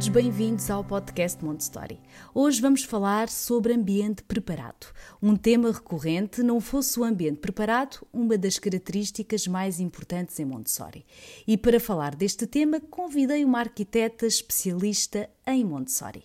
Todos, 0.00 0.08
bem-vindos 0.08 0.70
ao 0.70 0.82
podcast 0.82 1.44
Montessori. 1.44 2.00
Hoje 2.34 2.58
vamos 2.62 2.84
falar 2.84 3.28
sobre 3.28 3.74
ambiente 3.74 4.22
preparado. 4.22 4.86
Um 5.20 5.36
tema 5.36 5.70
recorrente, 5.70 6.42
não 6.42 6.58
fosse 6.58 6.98
o 6.98 7.04
ambiente 7.04 7.36
preparado, 7.36 8.06
uma 8.10 8.38
das 8.38 8.58
características 8.58 9.46
mais 9.46 9.78
importantes 9.78 10.40
em 10.40 10.46
Montessori. 10.46 11.04
E 11.46 11.54
para 11.58 11.78
falar 11.78 12.14
deste 12.14 12.46
tema, 12.46 12.80
convidei 12.80 13.44
uma 13.44 13.58
arquiteta 13.58 14.26
especialista 14.26 15.28
em 15.46 15.64
Montessori. 15.66 16.24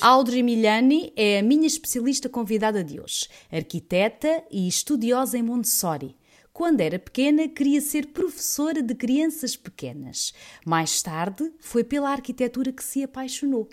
Audrey 0.00 0.42
Milani 0.42 1.12
é 1.14 1.38
a 1.38 1.42
minha 1.42 1.68
especialista 1.68 2.28
convidada 2.28 2.82
de 2.82 2.98
hoje, 2.98 3.28
arquiteta 3.52 4.42
e 4.50 4.66
estudiosa 4.66 5.38
em 5.38 5.42
Montessori. 5.42 6.16
Quando 6.52 6.80
era 6.80 6.98
pequena, 6.98 7.48
queria 7.48 7.80
ser 7.80 8.08
professora 8.08 8.82
de 8.82 8.94
crianças 8.94 9.56
pequenas. 9.56 10.34
Mais 10.66 11.00
tarde, 11.00 11.50
foi 11.60 11.84
pela 11.84 12.10
arquitetura 12.10 12.72
que 12.72 12.82
se 12.82 13.04
apaixonou. 13.04 13.68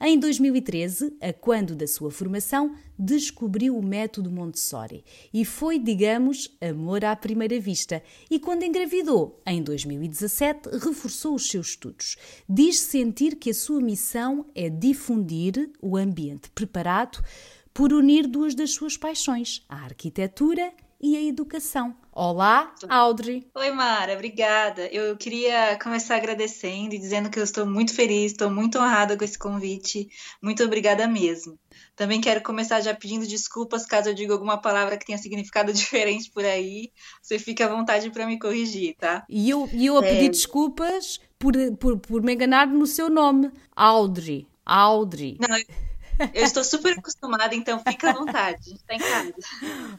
Em 0.00 0.18
2013, 0.18 1.14
a 1.20 1.32
quando 1.32 1.76
da 1.76 1.86
sua 1.86 2.10
formação, 2.10 2.74
descobriu 2.98 3.76
o 3.76 3.84
método 3.84 4.30
Montessori 4.30 5.04
e 5.32 5.44
foi, 5.44 5.78
digamos, 5.78 6.56
amor 6.60 7.04
à 7.04 7.14
primeira 7.14 7.60
vista. 7.60 8.02
E 8.30 8.38
quando 8.40 8.64
engravidou, 8.64 9.40
em 9.46 9.62
2017, 9.62 10.70
reforçou 10.78 11.34
os 11.34 11.48
seus 11.48 11.68
estudos. 11.68 12.16
Diz 12.48 12.80
sentir 12.80 13.36
que 13.36 13.50
a 13.50 13.54
sua 13.54 13.80
missão 13.80 14.46
é 14.54 14.70
difundir 14.70 15.70
o 15.82 15.96
ambiente 15.96 16.50
preparado 16.50 17.22
por 17.74 17.92
unir 17.92 18.26
duas 18.26 18.54
das 18.54 18.70
suas 18.70 18.96
paixões, 18.96 19.64
a 19.68 19.84
arquitetura 19.84 20.72
e 21.00 21.16
a 21.16 21.22
educação. 21.22 22.01
Olá, 22.14 22.74
Audrey. 22.90 23.42
Oi, 23.54 23.70
Mara, 23.70 24.12
obrigada. 24.12 24.86
Eu 24.88 25.16
queria 25.16 25.78
começar 25.82 26.16
agradecendo 26.16 26.94
e 26.94 26.98
dizendo 26.98 27.30
que 27.30 27.38
eu 27.38 27.42
estou 27.42 27.64
muito 27.64 27.94
feliz, 27.94 28.32
estou 28.32 28.50
muito 28.50 28.78
honrada 28.78 29.16
com 29.16 29.24
esse 29.24 29.38
convite. 29.38 30.08
Muito 30.42 30.62
obrigada 30.62 31.08
mesmo. 31.08 31.58
Também 31.96 32.20
quero 32.20 32.42
começar 32.42 32.82
já 32.82 32.94
pedindo 32.94 33.26
desculpas 33.26 33.86
caso 33.86 34.10
eu 34.10 34.14
diga 34.14 34.34
alguma 34.34 34.60
palavra 34.60 34.98
que 34.98 35.06
tenha 35.06 35.16
significado 35.16 35.72
diferente 35.72 36.30
por 36.30 36.44
aí. 36.44 36.92
Você 37.22 37.38
fica 37.38 37.64
à 37.64 37.68
vontade 37.74 38.10
para 38.10 38.26
me 38.26 38.38
corrigir, 38.38 38.94
tá? 38.98 39.24
E 39.26 39.48
eu, 39.48 39.66
e 39.72 39.86
eu 39.86 39.96
a 39.96 40.02
pedir 40.02 40.26
é... 40.26 40.28
desculpas 40.28 41.18
por, 41.38 41.54
por, 41.78 41.98
por 41.98 42.22
me 42.22 42.34
enganar 42.34 42.66
no 42.66 42.86
seu 42.86 43.08
nome. 43.08 43.50
Audrey. 43.74 44.46
Audrey. 44.66 45.38
Não, 45.40 45.56
eu 45.56 45.64
estou 46.34 46.62
super 46.64 46.98
acostumada, 46.98 47.54
então 47.54 47.78
fica 47.86 48.10
à 48.10 48.12
vontade, 48.12 48.74
está 48.74 48.94
em 48.94 48.98
casa. 48.98 49.34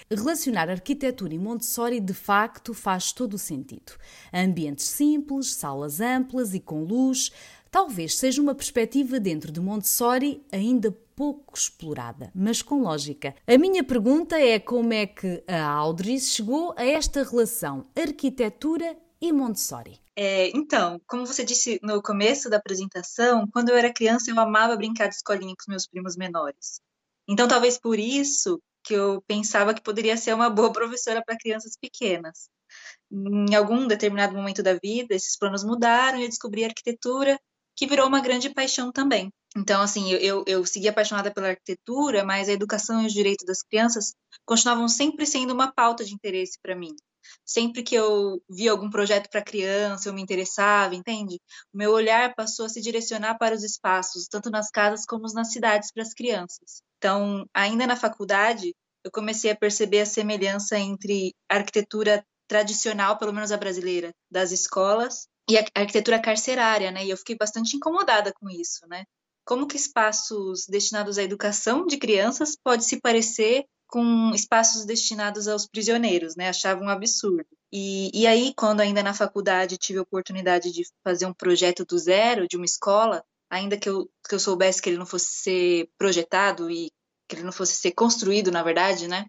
Relacionar 0.10 0.70
arquitetura 0.70 1.34
e 1.34 1.40
Montessori 1.40 2.00
de 2.00 2.14
facto 2.14 2.74
faz 2.74 3.12
todo 3.12 3.34
o 3.36 3.40
sentido. 3.40 3.94
Ambientes 4.34 4.86
simples, 4.86 5.54
salas 5.54 6.00
amplas 6.00 6.54
e 6.54 6.60
com 6.60 6.84
luz, 6.84 7.32
talvez 7.72 8.16
seja 8.16 8.42
uma 8.42 8.56
perspectiva 8.56 9.20
dentro 9.20 9.52
de 9.52 9.60
Montessori 9.60 10.46
ainda 10.52 10.92
pouco 11.16 11.56
explorada, 11.56 12.32
mas 12.34 12.62
com 12.62 12.82
lógica. 12.82 13.36
A 13.48 13.58
minha 13.58 13.84
pergunta 13.84 14.40
é 14.40 14.60
como 14.60 14.94
é 14.94 15.06
que 15.06 15.44
a 15.48 15.64
Audrey 15.64 16.20
chegou 16.20 16.74
a 16.78 16.86
esta 16.86 17.24
relação 17.24 17.86
arquitetura 17.96 18.98
e 19.22 19.32
Montessori? 19.32 20.03
É, 20.16 20.50
então, 20.56 21.02
como 21.08 21.26
você 21.26 21.44
disse 21.44 21.80
no 21.82 22.02
começo 22.02 22.50
da 22.50 22.58
apresentação, 22.58 23.48
quando 23.52 23.70
eu 23.70 23.78
era 23.78 23.92
criança 23.92 24.30
eu 24.30 24.40
amava 24.40 24.76
brincar 24.76 25.08
de 25.08 25.16
escolinha 25.16 25.56
com 25.58 25.72
meus 25.72 25.88
primos 25.88 26.16
menores. 26.16 26.80
Então, 27.28 27.48
talvez 27.48 27.80
por 27.80 27.98
isso 27.98 28.62
que 28.84 28.94
eu 28.94 29.24
pensava 29.28 29.74
que 29.74 29.82
poderia 29.82 30.18
ser 30.18 30.34
uma 30.34 30.50
boa 30.50 30.72
professora 30.74 31.24
para 31.26 31.38
crianças 31.38 31.76
pequenas. 31.80 32.50
Em 33.12 33.56
algum 33.56 33.88
determinado 33.88 34.36
momento 34.36 34.62
da 34.62 34.74
vida, 34.76 35.16
esses 35.16 35.38
planos 35.38 35.64
mudaram 35.64 36.20
e 36.20 36.24
eu 36.24 36.30
descobri 36.30 36.64
a 36.64 36.68
arquitetura, 36.68 37.40
que 37.76 37.88
virou 37.88 38.08
uma 38.08 38.22
grande 38.22 38.50
paixão 38.52 38.92
também. 38.92 39.32
Então, 39.56 39.82
assim, 39.82 40.12
eu, 40.12 40.44
eu, 40.48 40.66
segui 40.66 40.88
apaixonada 40.88 41.32
pela 41.32 41.50
arquitetura, 41.50 42.24
mas 42.24 42.50
a 42.50 42.54
educação 42.54 43.02
e 43.02 43.08
os 43.08 43.14
direitos 43.14 43.46
das 43.46 43.62
crianças 43.62 44.14
continuavam 44.46 44.88
sempre 44.88 45.26
sendo 45.26 45.54
uma 45.54 45.72
pauta 45.72 46.04
de 46.04 46.14
interesse 46.14 46.60
para 46.62 46.76
mim 46.76 46.96
sempre 47.46 47.84
que 47.84 47.96
eu 47.96 48.42
via 48.50 48.72
algum 48.72 48.90
projeto 48.90 49.30
para 49.30 49.44
criança, 49.44 50.10
eu 50.10 50.14
me 50.14 50.22
interessava, 50.22 50.96
entende? 50.96 51.36
O 51.74 51.78
meu 51.78 51.92
olhar 51.92 52.34
passou 52.36 52.66
a 52.66 52.70
se 52.70 52.82
direcionar 52.82 53.38
para 53.38 53.56
os 53.56 53.64
espaços, 53.64 54.28
tanto 54.28 54.50
nas 54.50 54.70
casas 54.70 55.06
como 55.06 55.32
nas 55.34 55.52
cidades 55.52 55.92
para 55.92 56.04
as 56.04 56.14
crianças. 56.14 56.82
Então, 56.98 57.46
ainda 57.54 57.86
na 57.86 57.96
faculdade, 57.96 58.74
eu 59.04 59.12
comecei 59.12 59.52
a 59.52 59.56
perceber 59.56 60.02
a 60.02 60.06
semelhança 60.06 60.78
entre 60.78 61.34
a 61.50 61.56
arquitetura 61.56 62.26
tradicional, 62.48 63.18
pelo 63.18 63.34
menos 63.34 63.52
a 63.52 63.58
brasileira, 63.58 64.14
das 64.32 64.52
escolas 64.52 65.28
e 65.50 65.58
a 65.58 65.66
arquitetura 65.76 66.22
carcerária, 66.22 66.92
né? 66.92 67.06
E 67.06 67.10
eu 67.10 67.18
fiquei 67.18 67.36
bastante 67.36 67.76
incomodada 67.76 68.32
com 68.34 68.50
isso, 68.50 68.88
né? 68.88 69.04
Como 69.46 69.68
que 69.68 69.76
espaços 69.76 70.66
destinados 70.70 71.18
à 71.18 71.24
educação 71.24 71.86
de 71.86 71.98
crianças 71.98 72.56
pode 72.56 72.86
se 72.86 73.02
parecer 73.02 73.66
com 73.94 74.32
espaços 74.34 74.86
destinados 74.86 75.48
aos 75.48 75.68
prisioneiros, 75.68 76.36
né? 76.36 76.50
Achava 76.50 76.84
um 76.84 76.90
absurdo. 76.90 77.46
E, 77.72 78.10
e 78.12 78.26
aí, 78.26 78.52
quando 78.58 78.80
ainda 78.80 79.04
na 79.04 79.14
faculdade 79.14 79.78
tive 79.78 80.00
a 80.00 80.02
oportunidade 80.02 80.72
de 80.72 80.82
fazer 81.04 81.28
um 81.28 81.34
projeto 81.34 81.86
do 81.86 81.96
zero, 82.00 82.48
de 82.48 82.58
uma 82.58 82.66
escola, 82.66 83.24
ainda 83.52 83.78
que 83.78 83.88
eu, 83.88 84.10
que 84.28 84.34
eu 84.34 84.40
soubesse 84.40 84.82
que 84.82 84.90
ele 84.90 84.98
não 84.98 85.06
fosse 85.06 85.28
ser 85.28 85.90
projetado 85.96 86.72
e 86.72 86.90
que 87.30 87.36
ele 87.36 87.44
não 87.44 87.52
fosse 87.52 87.76
ser 87.76 87.92
construído, 87.92 88.52
na 88.52 88.64
verdade, 88.64 89.08
né? 89.08 89.28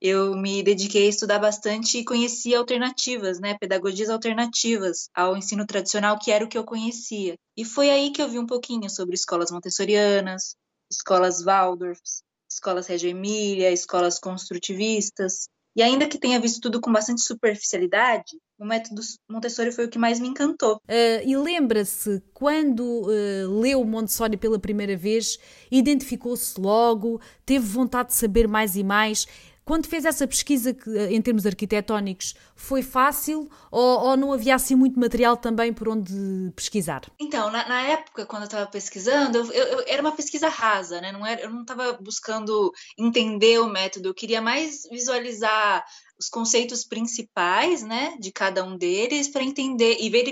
Eu 0.00 0.36
me 0.36 0.62
dediquei 0.62 1.06
a 1.06 1.10
estudar 1.10 1.40
bastante 1.40 1.98
e 1.98 2.04
conheci 2.04 2.54
alternativas, 2.54 3.40
né? 3.40 3.58
Pedagogias 3.58 4.10
alternativas 4.10 5.08
ao 5.12 5.36
ensino 5.36 5.66
tradicional, 5.66 6.20
que 6.20 6.30
era 6.30 6.44
o 6.44 6.48
que 6.48 6.56
eu 6.56 6.62
conhecia. 6.62 7.34
E 7.56 7.64
foi 7.64 7.90
aí 7.90 8.12
que 8.12 8.22
eu 8.22 8.28
vi 8.28 8.38
um 8.38 8.46
pouquinho 8.46 8.88
sobre 8.88 9.16
escolas 9.16 9.50
montessorianas, 9.50 10.54
escolas 10.88 11.42
Waldorfs, 11.42 12.22
escolas 12.54 12.86
Reggio 12.86 13.10
Emília, 13.10 13.70
escolas 13.70 14.18
construtivistas. 14.18 15.48
E 15.76 15.82
ainda 15.82 16.06
que 16.06 16.18
tenha 16.18 16.38
visto 16.38 16.60
tudo 16.60 16.80
com 16.80 16.92
bastante 16.92 17.20
superficialidade, 17.22 18.38
o 18.56 18.64
método 18.64 19.02
Montessori 19.28 19.72
foi 19.72 19.86
o 19.86 19.88
que 19.88 19.98
mais 19.98 20.20
me 20.20 20.28
encantou. 20.28 20.76
Uh, 20.76 21.26
e 21.26 21.36
lembra-se, 21.36 22.22
quando 22.32 22.80
uh, 22.80 23.60
leu 23.60 23.84
Montessori 23.84 24.36
pela 24.36 24.58
primeira 24.58 24.96
vez, 24.96 25.36
identificou-se 25.72 26.60
logo, 26.60 27.20
teve 27.44 27.66
vontade 27.66 28.10
de 28.10 28.14
saber 28.14 28.46
mais 28.46 28.76
e 28.76 28.84
mais. 28.84 29.26
Quando 29.64 29.86
fez 29.86 30.04
essa 30.04 30.26
pesquisa 30.26 30.74
que, 30.74 30.90
em 31.10 31.22
termos 31.22 31.46
arquitetónicos, 31.46 32.34
foi 32.54 32.82
fácil 32.82 33.48
ou, 33.70 34.08
ou, 34.08 34.16
não 34.16 34.32
havia 34.32 34.54
assim 34.54 34.74
muito 34.74 35.00
material 35.00 35.36
também 35.36 35.72
por 35.72 35.88
onde 35.88 36.12
pesquisar? 36.54 37.02
Então, 37.18 37.50
na, 37.50 37.66
na 37.66 37.82
época, 37.82 38.26
quando 38.26 38.42
eu 38.42 38.46
estava 38.46 38.66
pesquisando, 38.66 39.38
eu, 39.38 39.52
eu, 39.52 39.84
era 39.86 40.02
uma 40.02 40.12
pesquisa 40.12 40.48
rasa, 40.48 41.00
né? 41.00 41.12
Não 41.12 41.26
era, 41.26 41.42
eu 41.42 41.50
não 41.50 41.62
estava 41.62 41.94
buscando 41.94 42.72
entender 42.98 43.58
o 43.58 43.68
método, 43.68 44.08
eu 44.08 44.14
queria 44.14 44.42
mais 44.42 44.82
visualizar 44.90 45.84
os 46.18 46.28
conceitos 46.28 46.84
principais, 46.84 47.82
né, 47.82 48.16
de 48.20 48.30
cada 48.30 48.64
um 48.64 48.76
deles 48.76 49.28
para 49.28 49.42
entender 49.42 49.96
e 50.00 50.08
ver, 50.08 50.24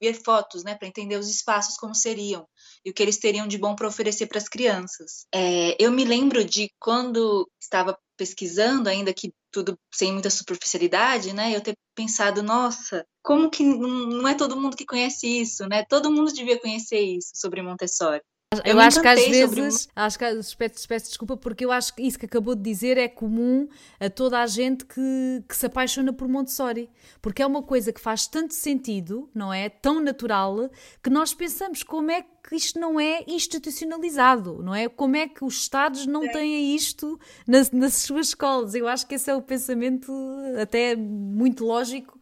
ver 0.00 0.14
fotos, 0.14 0.62
né, 0.62 0.74
para 0.74 0.88
entender 0.88 1.16
os 1.16 1.28
espaços 1.28 1.76
como 1.76 1.94
seriam 1.94 2.46
e 2.84 2.90
o 2.90 2.94
que 2.94 3.02
eles 3.02 3.18
teriam 3.18 3.46
de 3.46 3.58
bom 3.58 3.74
para 3.74 3.88
oferecer 3.88 4.26
para 4.26 4.38
as 4.38 4.48
crianças. 4.48 5.26
É, 5.34 5.76
eu 5.82 5.90
me 5.90 6.04
lembro 6.04 6.44
de 6.44 6.70
quando 6.78 7.50
estava 7.60 7.98
pesquisando, 8.20 8.90
ainda 8.90 9.14
que 9.14 9.32
tudo 9.50 9.78
sem 9.90 10.12
muita 10.12 10.28
superficialidade, 10.28 11.32
né? 11.32 11.56
Eu 11.56 11.62
ter 11.62 11.74
pensado, 11.94 12.42
nossa, 12.42 13.06
como 13.22 13.48
que 13.48 13.64
não 13.64 14.28
é 14.28 14.34
todo 14.34 14.60
mundo 14.60 14.76
que 14.76 14.84
conhece 14.84 15.26
isso, 15.26 15.66
né? 15.66 15.86
Todo 15.88 16.12
mundo 16.12 16.30
devia 16.30 16.60
conhecer 16.60 17.00
isso 17.00 17.30
sobre 17.34 17.62
Montessori. 17.62 18.20
Eu, 18.52 18.72
eu 18.72 18.80
acho 18.80 19.00
que 19.00 19.06
às 19.06 19.24
vezes, 19.28 19.82
sobre... 19.82 19.92
acho 19.94 20.18
que 20.18 20.24
peço, 20.58 20.88
peço 20.88 21.06
desculpa 21.06 21.36
porque 21.36 21.64
eu 21.64 21.70
acho 21.70 21.94
que 21.94 22.02
isso 22.02 22.18
que 22.18 22.26
acabou 22.26 22.56
de 22.56 22.62
dizer 22.62 22.98
é 22.98 23.06
comum 23.06 23.68
a 24.00 24.10
toda 24.10 24.40
a 24.40 24.46
gente 24.48 24.84
que, 24.86 25.44
que 25.48 25.56
se 25.56 25.66
apaixona 25.66 26.12
por 26.12 26.26
Montessori, 26.26 26.90
porque 27.22 27.42
é 27.42 27.46
uma 27.46 27.62
coisa 27.62 27.92
que 27.92 28.00
faz 28.00 28.26
tanto 28.26 28.52
sentido, 28.52 29.30
não 29.32 29.52
é? 29.52 29.68
Tão 29.68 30.00
natural, 30.00 30.68
que 31.00 31.08
nós 31.08 31.32
pensamos 31.32 31.84
como 31.84 32.10
é 32.10 32.22
que 32.22 32.56
isto 32.56 32.80
não 32.80 32.98
é 32.98 33.22
institucionalizado, 33.28 34.60
não 34.64 34.74
é? 34.74 34.88
Como 34.88 35.14
é 35.14 35.28
que 35.28 35.44
os 35.44 35.54
Estados 35.54 36.04
não 36.04 36.28
têm 36.28 36.74
isto 36.74 37.20
nas, 37.46 37.70
nas 37.70 37.94
suas 37.94 38.30
escolas? 38.30 38.74
Eu 38.74 38.88
acho 38.88 39.06
que 39.06 39.14
esse 39.14 39.30
é 39.30 39.34
o 39.36 39.40
pensamento 39.40 40.12
até 40.60 40.96
muito 40.96 41.64
lógico 41.64 42.19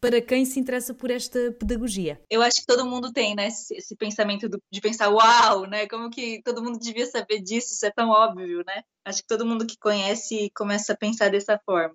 para 0.00 0.20
quem 0.22 0.44
se 0.46 0.58
interessa 0.58 0.94
por 0.94 1.10
esta 1.10 1.52
pedagogia. 1.52 2.18
Eu 2.30 2.40
acho 2.40 2.60
que 2.60 2.66
todo 2.66 2.86
mundo 2.86 3.12
tem, 3.12 3.34
né, 3.34 3.48
esse, 3.48 3.74
esse 3.76 3.94
pensamento 3.94 4.48
do, 4.48 4.60
de 4.72 4.80
pensar, 4.80 5.10
uau, 5.10 5.66
né, 5.66 5.86
como 5.86 6.08
que 6.08 6.40
todo 6.42 6.62
mundo 6.62 6.78
devia 6.78 7.06
saber 7.06 7.40
disso, 7.40 7.74
isso 7.74 7.84
é 7.84 7.90
tão 7.90 8.08
óbvio, 8.08 8.64
né? 8.66 8.82
Acho 9.04 9.20
que 9.20 9.28
todo 9.28 9.44
mundo 9.46 9.66
que 9.66 9.76
conhece 9.78 10.50
começa 10.56 10.94
a 10.94 10.96
pensar 10.96 11.30
dessa 11.30 11.60
forma. 11.64 11.94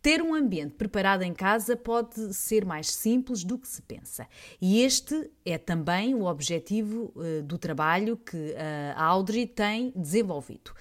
Ter 0.00 0.20
um 0.20 0.34
ambiente 0.34 0.74
preparado 0.74 1.22
em 1.22 1.32
casa 1.32 1.76
pode 1.76 2.34
ser 2.34 2.64
mais 2.64 2.88
simples 2.88 3.44
do 3.44 3.56
que 3.56 3.68
se 3.68 3.80
pensa. 3.82 4.26
E 4.60 4.82
este 4.82 5.30
é 5.44 5.56
também 5.56 6.14
o 6.16 6.24
objetivo 6.24 7.12
uh, 7.14 7.42
do 7.44 7.56
trabalho 7.56 8.16
que 8.16 8.52
a 8.96 9.04
Audrey 9.04 9.46
tem 9.46 9.92
desenvolvido. 9.94 10.72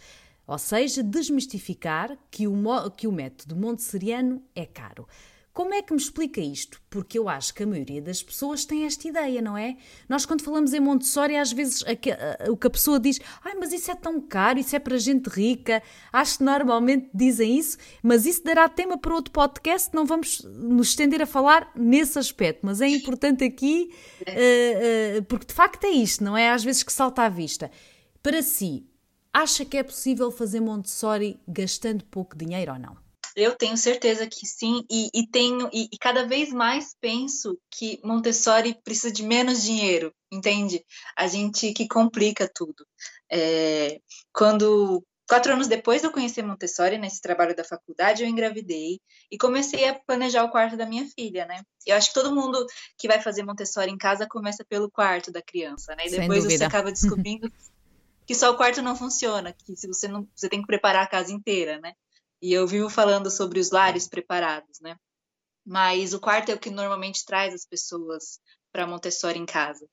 Ou 0.52 0.58
seja, 0.58 1.02
desmistificar 1.02 2.18
que 2.30 2.46
o, 2.46 2.54
que 2.92 3.08
o 3.08 3.12
método 3.12 3.56
montessoriano 3.56 4.44
é 4.54 4.66
caro. 4.66 5.08
Como 5.54 5.74
é 5.74 5.82
que 5.82 5.94
me 5.94 6.00
explica 6.00 6.42
isto? 6.42 6.82
Porque 6.90 7.18
eu 7.18 7.30
acho 7.30 7.54
que 7.54 7.64
a 7.64 7.68
maioria 7.68 8.02
das 8.02 8.22
pessoas 8.22 8.66
tem 8.66 8.84
esta 8.84 9.08
ideia, 9.08 9.42
não 9.42 9.58
é? 9.58 9.78
Nós, 10.10 10.26
quando 10.26 10.44
falamos 10.44 10.74
em 10.74 10.82
Montessori, 10.82 11.38
às 11.38 11.54
vezes 11.54 11.86
o 12.50 12.58
que 12.58 12.68
a 12.68 12.70
pessoa 12.70 13.00
diz, 13.00 13.18
ai, 13.46 13.56
mas 13.56 13.72
isso 13.72 13.90
é 13.90 13.96
tão 13.96 14.20
caro, 14.20 14.60
isso 14.60 14.76
é 14.76 14.80
para 14.80 14.98
gente 14.98 15.30
rica. 15.30 15.82
Acho 16.12 16.40
que 16.40 16.44
normalmente 16.44 17.10
dizem 17.14 17.58
isso, 17.58 17.78
mas 18.04 18.26
isso 18.26 18.44
dará 18.44 18.68
tema 18.68 18.98
para 18.98 19.16
outro 19.16 19.32
podcast, 19.32 19.90
não 19.94 20.06
vamos 20.06 20.42
nos 20.44 20.90
estender 20.90 21.22
a 21.22 21.26
falar 21.26 21.72
nesse 21.74 22.20
aspecto. 22.20 22.66
Mas 22.66 22.82
é 22.82 22.90
importante 22.90 23.46
aqui, 23.46 23.90
uh, 24.22 25.20
uh, 25.20 25.24
porque 25.24 25.46
de 25.46 25.54
facto 25.54 25.86
é 25.86 25.92
isto, 25.92 26.22
não 26.26 26.36
é? 26.36 26.50
Às 26.50 26.62
vezes 26.62 26.84
que 26.84 26.92
salta 26.92 27.24
à 27.24 27.30
vista. 27.30 27.72
Para 28.22 28.42
si, 28.42 28.86
acha 29.34 29.66
que 29.66 29.78
é 29.78 29.84
possível 29.84 30.32
fazer 30.32 30.60
Montessori 30.60 31.40
gastando 31.48 32.04
pouco 32.06 32.38
dinheiro 32.38 32.74
ou 32.74 32.80
não? 32.80 32.98
Eu 33.36 33.56
tenho 33.56 33.78
certeza 33.78 34.28
que 34.28 34.46
sim, 34.46 34.86
e, 34.90 35.10
e 35.14 35.26
tenho 35.26 35.70
e, 35.72 35.88
e, 35.92 35.98
cada 35.98 36.26
vez 36.26 36.52
mais 36.52 36.94
penso 37.00 37.58
que 37.70 38.00
Montessori 38.04 38.78
precisa 38.84 39.12
de 39.12 39.24
menos 39.24 39.64
dinheiro, 39.64 40.14
entende? 40.30 40.84
A 41.16 41.28
gente 41.28 41.72
que 41.72 41.88
complica 41.88 42.50
tudo. 42.54 42.86
É, 43.32 44.02
quando 44.34 45.02
quatro 45.30 45.54
anos 45.54 45.68
depois 45.70 46.02
de 46.02 46.08
eu 46.08 46.12
conhecer 46.12 46.44
Montessori 46.44 46.98
nesse 46.98 47.22
trabalho 47.22 47.56
da 47.56 47.64
faculdade, 47.64 48.22
eu 48.22 48.28
engravidei 48.28 49.00
e 49.32 49.38
comecei 49.38 49.88
a 49.88 49.98
planejar 49.98 50.44
o 50.44 50.52
quarto 50.52 50.76
da 50.76 50.86
minha 50.86 51.08
filha, 51.08 51.46
né? 51.46 51.62
Eu 51.88 51.96
acho 51.96 52.10
que 52.10 52.14
todo 52.14 52.36
mundo 52.36 52.66
que 52.98 53.08
vai 53.08 53.22
fazer 53.22 53.44
Montessori 53.44 53.90
em 53.90 53.98
casa 53.98 54.28
começa 54.28 54.66
pelo 54.66 54.92
quarto 54.92 55.32
da 55.32 55.42
criança, 55.42 55.96
né? 55.96 56.08
E 56.08 56.10
depois 56.10 56.44
você 56.44 56.66
acaba 56.66 56.92
descobrindo 56.92 57.50
que 58.26 58.36
só 58.36 58.52
o 58.52 58.58
quarto 58.58 58.82
não 58.82 58.96
funciona, 58.96 59.54
que 59.54 59.76
se 59.76 59.88
você 59.88 60.08
não, 60.08 60.28
você 60.36 60.50
tem 60.50 60.62
que 60.62 60.68
preparar 60.68 61.04
a 61.04 61.08
casa 61.08 61.32
inteira, 61.32 61.80
né? 61.80 61.94
E 62.42 62.54
eu 62.54 62.68
vivo 62.68 62.90
falando 62.90 63.30
sobre 63.30 63.60
os 63.60 63.72
lares 63.72 64.08
preparados, 64.08 64.80
né? 64.82 64.96
Mas 65.66 66.14
o 66.14 66.20
quarto 66.20 66.50
é 66.50 66.56
o 66.56 66.60
que 66.60 66.70
normalmente 66.70 67.26
traz 67.26 67.54
as 67.54 67.66
pessoas 67.66 68.40
para 68.72 68.88
Montessori 68.88 69.38
em 69.38 69.46
casa. 69.46 69.88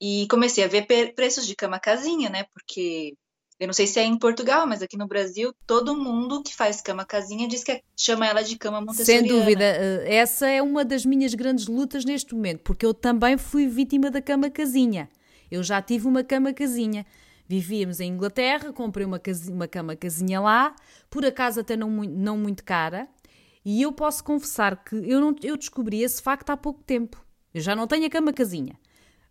E 0.00 0.26
comecei 0.28 0.64
a 0.64 0.68
ver 0.68 0.86
preços 1.14 1.46
de 1.46 1.54
cama 1.54 1.78
casinha, 1.78 2.30
né? 2.30 2.44
Porque 2.54 3.14
eu 3.62 3.66
não 3.66 3.72
sei 3.72 3.86
se 3.86 4.00
é 4.00 4.04
em 4.04 4.18
Portugal, 4.18 4.66
mas 4.66 4.82
aqui 4.82 4.96
no 4.96 5.06
Brasil, 5.06 5.54
todo 5.66 5.96
mundo 5.96 6.42
que 6.42 6.52
faz 6.52 6.80
cama 6.80 7.04
casinha 7.04 7.46
diz 7.46 7.62
que 7.62 7.70
é, 7.70 7.80
chama 7.96 8.26
ela 8.26 8.42
de 8.42 8.58
cama 8.58 8.80
montessoriana. 8.80 9.28
Sem 9.28 9.38
dúvida. 9.38 9.64
Eh, 9.64 10.16
essa 10.16 10.48
é 10.48 10.60
uma 10.60 10.84
das 10.84 11.06
minhas 11.06 11.32
grandes 11.34 11.68
lutas 11.68 12.04
neste 12.04 12.34
momento, 12.34 12.60
porque 12.64 12.84
eu 12.84 12.92
também 12.92 13.38
fui 13.38 13.68
vítima 13.68 14.10
da 14.10 14.20
cama 14.20 14.50
casinha. 14.50 15.08
Eu 15.48 15.62
já 15.62 15.80
tive 15.80 16.08
uma 16.08 16.24
cama 16.24 16.52
casinha. 16.52 17.06
Vivíamos 17.48 18.00
em 18.00 18.10
Inglaterra, 18.12 18.72
comprei 18.72 19.04
uma, 19.04 19.18
casinha, 19.18 19.54
uma 19.54 19.68
cama 19.68 19.96
casinha 19.96 20.40
lá, 20.40 20.74
por 21.10 21.24
acaso 21.24 21.60
até 21.60 21.76
não, 21.76 21.90
não 21.90 22.38
muito 22.38 22.64
cara, 22.64 23.08
e 23.64 23.82
eu 23.82 23.92
posso 23.92 24.24
confessar 24.24 24.82
que 24.82 24.96
eu, 24.96 25.20
não, 25.20 25.34
eu 25.42 25.56
descobri 25.56 26.02
esse 26.02 26.20
facto 26.20 26.50
há 26.50 26.56
pouco 26.56 26.82
tempo. 26.82 27.24
Eu 27.54 27.60
já 27.60 27.76
não 27.76 27.86
tenho 27.86 28.06
a 28.06 28.10
cama 28.10 28.32
casinha. 28.32 28.78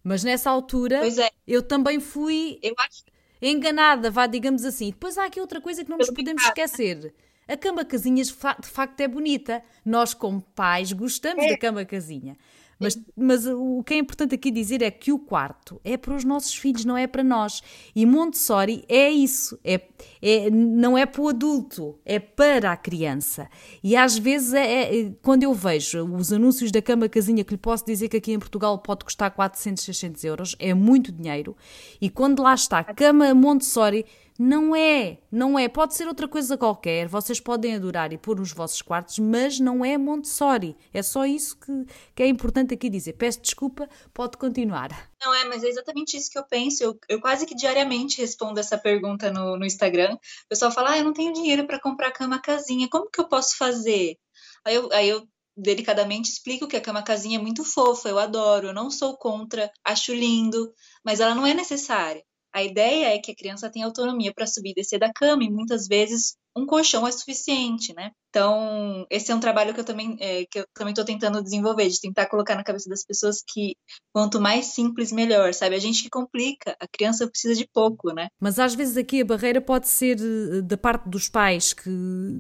Mas 0.03 0.23
nessa 0.23 0.49
altura 0.49 1.07
é. 1.07 1.29
eu 1.45 1.61
também 1.61 1.99
fui 1.99 2.59
acho... 2.79 3.03
enganada, 3.41 4.09
vá, 4.09 4.25
digamos 4.25 4.63
assim. 4.63 4.87
E 4.87 4.91
depois 4.91 5.17
há 5.17 5.25
aqui 5.25 5.39
outra 5.39 5.61
coisa 5.61 5.83
que 5.83 5.89
não 5.89 5.97
nos 5.97 6.09
podemos 6.09 6.43
esquecer. 6.43 7.13
A 7.47 7.57
cama 7.57 7.83
casinha 7.83 8.23
de 8.23 8.33
facto 8.33 9.01
é 9.01 9.07
bonita. 9.07 9.61
Nós, 9.85 10.13
como 10.13 10.41
pais, 10.41 10.93
gostamos 10.93 11.43
é. 11.43 11.49
da 11.49 11.57
cama 11.57 11.83
casinha. 11.83 12.37
Mas, 12.81 12.99
mas 13.15 13.45
o 13.45 13.83
que 13.83 13.93
é 13.93 13.97
importante 13.97 14.33
aqui 14.33 14.49
dizer 14.49 14.81
é 14.81 14.89
que 14.89 15.11
o 15.11 15.19
quarto 15.19 15.79
é 15.83 15.95
para 15.95 16.15
os 16.15 16.23
nossos 16.23 16.55
filhos, 16.55 16.83
não 16.83 16.97
é 16.97 17.05
para 17.05 17.23
nós. 17.23 17.61
E 17.95 18.07
Montessori 18.07 18.83
é 18.89 19.07
isso, 19.11 19.59
é, 19.63 19.79
é, 20.19 20.49
não 20.49 20.97
é 20.97 21.05
para 21.05 21.21
o 21.21 21.29
adulto, 21.29 21.99
é 22.03 22.17
para 22.17 22.71
a 22.71 22.75
criança. 22.75 23.47
E 23.83 23.95
às 23.95 24.17
vezes, 24.17 24.53
é, 24.53 24.99
é, 24.99 25.11
quando 25.21 25.43
eu 25.43 25.53
vejo 25.53 26.03
os 26.15 26.33
anúncios 26.33 26.71
da 26.71 26.81
cama 26.81 27.07
casinha, 27.07 27.43
que 27.43 27.53
lhe 27.53 27.57
posso 27.57 27.85
dizer 27.85 28.09
que 28.09 28.17
aqui 28.17 28.33
em 28.33 28.39
Portugal 28.39 28.79
pode 28.79 29.05
custar 29.05 29.29
400, 29.29 29.83
600 29.83 30.23
euros, 30.23 30.55
é 30.57 30.73
muito 30.73 31.11
dinheiro. 31.11 31.55
E 32.01 32.09
quando 32.09 32.41
lá 32.41 32.55
está, 32.55 32.83
cama 32.83 33.31
Montessori 33.35 34.05
não 34.43 34.75
é, 34.75 35.19
não 35.31 35.59
é. 35.59 35.69
Pode 35.69 35.93
ser 35.93 36.07
outra 36.07 36.27
coisa 36.27 36.57
qualquer. 36.57 37.07
Vocês 37.07 37.39
podem 37.39 37.75
adorar 37.75 38.11
e 38.11 38.17
pôr 38.17 38.39
nos 38.39 38.51
vossos 38.51 38.81
quartos, 38.81 39.19
mas 39.19 39.59
não 39.59 39.85
é 39.85 39.99
Montessori. 39.99 40.75
É 40.91 41.03
só 41.03 41.27
isso 41.27 41.59
que, 41.59 41.85
que 42.15 42.23
é 42.23 42.27
importante 42.27 42.73
aqui 42.73 42.89
dizer. 42.89 43.13
Peço 43.13 43.39
desculpa, 43.39 43.87
pode 44.11 44.37
continuar. 44.37 45.11
Não 45.23 45.31
é, 45.35 45.45
mas 45.45 45.63
é 45.63 45.67
exatamente 45.67 46.17
isso 46.17 46.31
que 46.31 46.39
eu 46.39 46.43
penso. 46.43 46.83
Eu, 46.83 46.99
eu 47.07 47.21
quase 47.21 47.45
que 47.45 47.53
diariamente 47.53 48.19
respondo 48.19 48.59
essa 48.59 48.79
pergunta 48.79 49.31
no, 49.31 49.57
no 49.57 49.63
Instagram. 49.65 50.15
O 50.15 50.49
pessoal 50.49 50.71
fala: 50.71 50.93
ah, 50.93 50.97
eu 50.97 51.03
não 51.03 51.13
tenho 51.13 51.33
dinheiro 51.33 51.67
para 51.67 51.79
comprar 51.79 52.09
cama 52.11 52.41
casinha. 52.41 52.89
Como 52.89 53.11
que 53.11 53.21
eu 53.21 53.27
posso 53.27 53.55
fazer? 53.55 54.17
Aí 54.65 54.73
eu, 54.73 54.91
aí 54.91 55.07
eu 55.07 55.23
delicadamente 55.55 56.31
explico 56.31 56.67
que 56.67 56.77
a 56.77 56.81
cama 56.81 57.03
casinha 57.03 57.37
é 57.37 57.41
muito 57.41 57.63
fofa, 57.63 58.09
eu 58.09 58.17
adoro, 58.17 58.69
eu 58.69 58.73
não 58.73 58.89
sou 58.89 59.15
contra, 59.17 59.71
acho 59.83 60.13
lindo, 60.13 60.73
mas 61.05 61.19
ela 61.19 61.35
não 61.35 61.45
é 61.45 61.53
necessária. 61.53 62.23
A 62.53 62.63
ideia 62.63 63.15
é 63.15 63.19
que 63.19 63.31
a 63.31 63.35
criança 63.35 63.69
tenha 63.69 63.85
autonomia 63.85 64.33
para 64.33 64.47
subir 64.47 64.71
e 64.71 64.75
descer 64.75 64.99
da 64.99 65.11
cama, 65.13 65.43
e 65.43 65.49
muitas 65.49 65.87
vezes 65.87 66.35
um 66.55 66.65
colchão 66.65 67.07
é 67.07 67.11
suficiente, 67.11 67.93
né? 67.93 68.11
Então, 68.29 69.05
esse 69.09 69.31
é 69.31 69.35
um 69.35 69.39
trabalho 69.39 69.73
que 69.73 69.79
eu 69.79 69.85
também 69.85 70.17
é, 70.19 70.45
que 70.45 70.59
eu 70.59 70.65
também 70.73 70.91
estou 70.91 71.05
tentando 71.05 71.41
desenvolver, 71.41 71.87
de 71.87 71.99
tentar 71.99 72.27
colocar 72.27 72.55
na 72.55 72.63
cabeça 72.63 72.89
das 72.89 73.05
pessoas 73.05 73.41
que 73.47 73.75
quanto 74.13 74.39
mais 74.39 74.67
simples, 74.67 75.11
melhor, 75.11 75.53
sabe? 75.53 75.75
A 75.75 75.79
gente 75.79 76.03
que 76.03 76.09
complica, 76.09 76.75
a 76.79 76.87
criança 76.87 77.27
precisa 77.27 77.55
de 77.55 77.67
pouco, 77.73 78.13
né? 78.13 78.27
Mas 78.39 78.59
às 78.59 78.75
vezes 78.75 78.97
aqui 78.97 79.21
a 79.21 79.25
barreira 79.25 79.61
pode 79.61 79.87
ser 79.87 80.17
eh, 80.19 80.61
da 80.61 80.77
parte 80.77 81.07
dos 81.07 81.29
pais 81.29 81.73
que, 81.73 81.89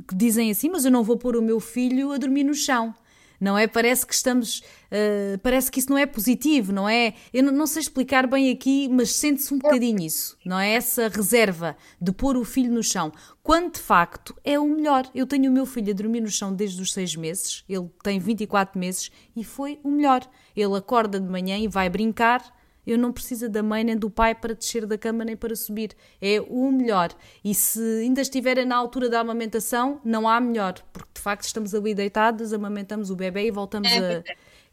que 0.07 0.15
dizem 0.15 0.51
assim, 0.51 0.69
mas 0.69 0.83
eu 0.83 0.91
não 0.91 1.03
vou 1.03 1.17
pôr 1.17 1.37
o 1.37 1.41
meu 1.41 1.59
filho 1.59 2.11
a 2.11 2.17
dormir 2.17 2.43
no 2.43 2.53
chão 2.53 2.93
não 3.41 3.57
é? 3.57 3.65
Parece 3.65 4.05
que 4.05 4.13
estamos, 4.13 4.59
uh, 4.59 5.39
parece 5.41 5.71
que 5.71 5.79
isso 5.79 5.89
não 5.89 5.97
é 5.97 6.05
positivo, 6.05 6.71
não 6.71 6.87
é? 6.87 7.15
Eu 7.33 7.43
não, 7.43 7.51
não 7.51 7.65
sei 7.65 7.81
explicar 7.81 8.27
bem 8.27 8.51
aqui, 8.51 8.87
mas 8.87 9.15
sente-se 9.15 9.51
um 9.51 9.57
bocadinho 9.57 9.99
isso, 9.99 10.37
não 10.45 10.59
é? 10.59 10.73
Essa 10.73 11.07
reserva 11.07 11.75
de 11.99 12.11
pôr 12.11 12.37
o 12.37 12.45
filho 12.45 12.71
no 12.71 12.83
chão, 12.83 13.11
quando 13.41 13.73
de 13.73 13.79
facto 13.79 14.35
é 14.43 14.59
o 14.59 14.67
melhor. 14.67 15.09
Eu 15.15 15.25
tenho 15.25 15.49
o 15.49 15.53
meu 15.53 15.65
filho 15.65 15.91
a 15.91 15.95
dormir 15.95 16.21
no 16.21 16.29
chão 16.29 16.53
desde 16.53 16.79
os 16.79 16.93
seis 16.93 17.15
meses, 17.15 17.63
ele 17.67 17.89
tem 18.03 18.19
24 18.19 18.79
meses 18.79 19.11
e 19.35 19.43
foi 19.43 19.79
o 19.83 19.89
melhor. 19.89 20.21
Ele 20.55 20.77
acorda 20.77 21.19
de 21.19 21.27
manhã 21.27 21.57
e 21.57 21.67
vai 21.67 21.89
brincar 21.89 22.60
eu 22.85 22.97
não 22.97 23.11
preciso 23.11 23.49
da 23.49 23.61
mãe 23.61 23.83
nem 23.83 23.97
do 23.97 24.09
pai 24.09 24.33
para 24.33 24.53
descer 24.53 24.85
da 24.85 24.97
cama 24.97 25.23
nem 25.23 25.35
para 25.35 25.55
subir. 25.55 25.95
É 26.21 26.41
o 26.41 26.71
melhor. 26.71 27.13
E 27.43 27.53
se 27.53 27.79
ainda 28.01 28.21
estiverem 28.21 28.65
na 28.65 28.75
altura 28.75 29.09
da 29.09 29.19
amamentação, 29.19 30.01
não 30.03 30.27
há 30.27 30.39
melhor, 30.39 30.81
porque 30.91 31.09
de 31.13 31.21
facto 31.21 31.45
estamos 31.45 31.73
ali 31.75 31.93
deitados, 31.93 32.53
amamentamos 32.53 33.09
o 33.09 33.15
bebê 33.15 33.47
e 33.47 33.51
voltamos 33.51 33.91
é, 33.91 34.17
a. 34.17 34.23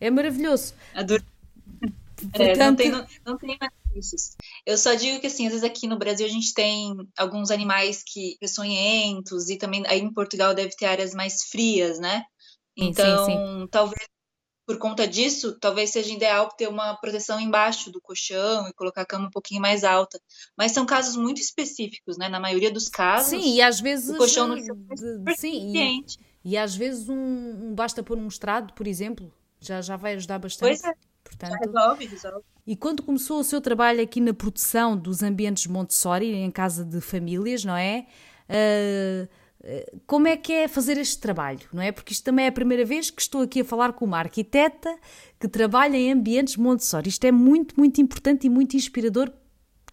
É 0.00 0.11
maravilhoso. 0.11 0.75
Adoro. 0.95 1.25
É, 2.35 2.57
não 2.57 2.75
tem, 2.75 2.91
não, 2.91 3.07
não 3.25 3.38
tem 3.38 3.57
benefícios. 3.59 4.37
Eu 4.67 4.77
só 4.77 4.95
digo 4.95 5.21
que, 5.21 5.29
assim, 5.29 5.47
às 5.47 5.53
vezes 5.53 5.65
aqui 5.65 5.87
no 5.87 5.99
Brasil 5.99 6.27
a 6.27 6.31
gente 6.31 6.53
tem 6.53 6.97
alguns 7.17 7.50
animais 7.50 8.03
que 8.05 8.37
peçonhentos, 8.41 9.49
e 9.49 9.57
também 9.57 9.85
aí 9.87 10.00
em 10.00 10.12
Portugal 10.12 10.55
deve 10.55 10.71
ter 10.71 10.87
áreas 10.87 11.15
mais 11.15 11.45
frias, 11.45 11.99
né? 12.00 12.25
Então, 12.77 13.25
sim, 13.25 13.33
sim. 13.33 13.69
talvez 13.71 14.09
por 14.68 14.76
conta 14.76 15.08
disso, 15.08 15.58
talvez 15.58 15.88
seja 15.88 16.12
ideal 16.12 16.50
ter 16.50 16.68
uma 16.68 16.94
proteção 16.94 17.40
embaixo 17.40 17.90
do 17.90 18.02
colchão 18.02 18.68
e 18.68 18.72
colocar 18.75 19.00
a 19.00 19.06
cama 19.06 19.26
um 19.26 19.30
pouquinho 19.30 19.62
mais 19.62 19.82
alta. 19.82 20.20
Mas 20.58 20.72
são 20.72 20.84
casos 20.84 21.16
muito 21.16 21.40
específicos, 21.40 22.18
né? 22.18 22.28
Na 22.28 22.38
maioria 22.38 22.70
dos 22.70 22.87
casos. 22.87 23.30
Sim, 23.30 23.54
e 23.54 23.62
às 23.62 23.80
vezes. 23.80 24.10
O 24.10 24.18
colchão 24.18 24.46
não 24.46 24.56
é 24.56 25.34
sim, 25.34 25.72
e, 25.75 26.04
e, 26.44 26.58
às 26.58 26.76
vezes 26.76 27.08
um, 27.08 27.14
um, 27.16 27.75
basta 27.75 28.02
pôr 28.02 28.18
um 28.18 28.28
estrado, 28.28 28.75
por 28.75 28.87
exemplo, 28.87 29.32
já, 29.58 29.80
já 29.80 29.96
vai 29.96 30.12
ajudar 30.16 30.38
bastante. 30.38 30.68
Pois 30.68 30.84
é. 30.84 30.94
Portanto, 31.25 31.58
resolve, 31.64 32.04
resolve. 32.04 32.44
E 32.66 32.76
quando 32.76 33.02
começou 33.02 33.40
o 33.40 33.44
seu 33.44 33.62
trabalho 33.62 34.02
aqui 34.02 34.20
na 34.20 34.34
produção 34.34 34.98
dos 34.98 35.22
ambientes 35.22 35.66
Montessori, 35.66 36.34
em 36.34 36.50
casa 36.50 36.84
de 36.84 37.00
famílias, 37.00 37.64
não 37.64 37.76
é? 37.76 38.06
Uh, 38.50 39.28
como 40.06 40.26
é 40.26 40.37
que 40.37 40.52
é 40.52 40.68
fazer 40.68 40.96
este 40.98 41.18
trabalho, 41.18 41.60
não 41.72 41.82
é? 41.82 41.92
Porque 41.92 42.12
isto 42.12 42.25
também 42.25 42.46
é 42.46 42.48
a 42.48 42.52
primeira 42.52 42.84
vez 42.84 43.10
que 43.10 43.20
estou 43.20 43.42
aqui 43.42 43.60
a 43.60 43.64
falar 43.64 43.92
com 43.92 44.04
uma 44.04 44.18
arquiteta 44.18 44.96
que 45.38 45.48
trabalha 45.48 45.96
em 45.96 46.12
ambientes 46.12 46.56
Montessori. 46.56 47.08
Isto 47.08 47.25
é 47.25 47.32
muito, 47.32 47.75
muito 47.78 48.00
importante 48.00 48.46
e 48.46 48.50
muito 48.50 48.76
inspirador 48.76 49.30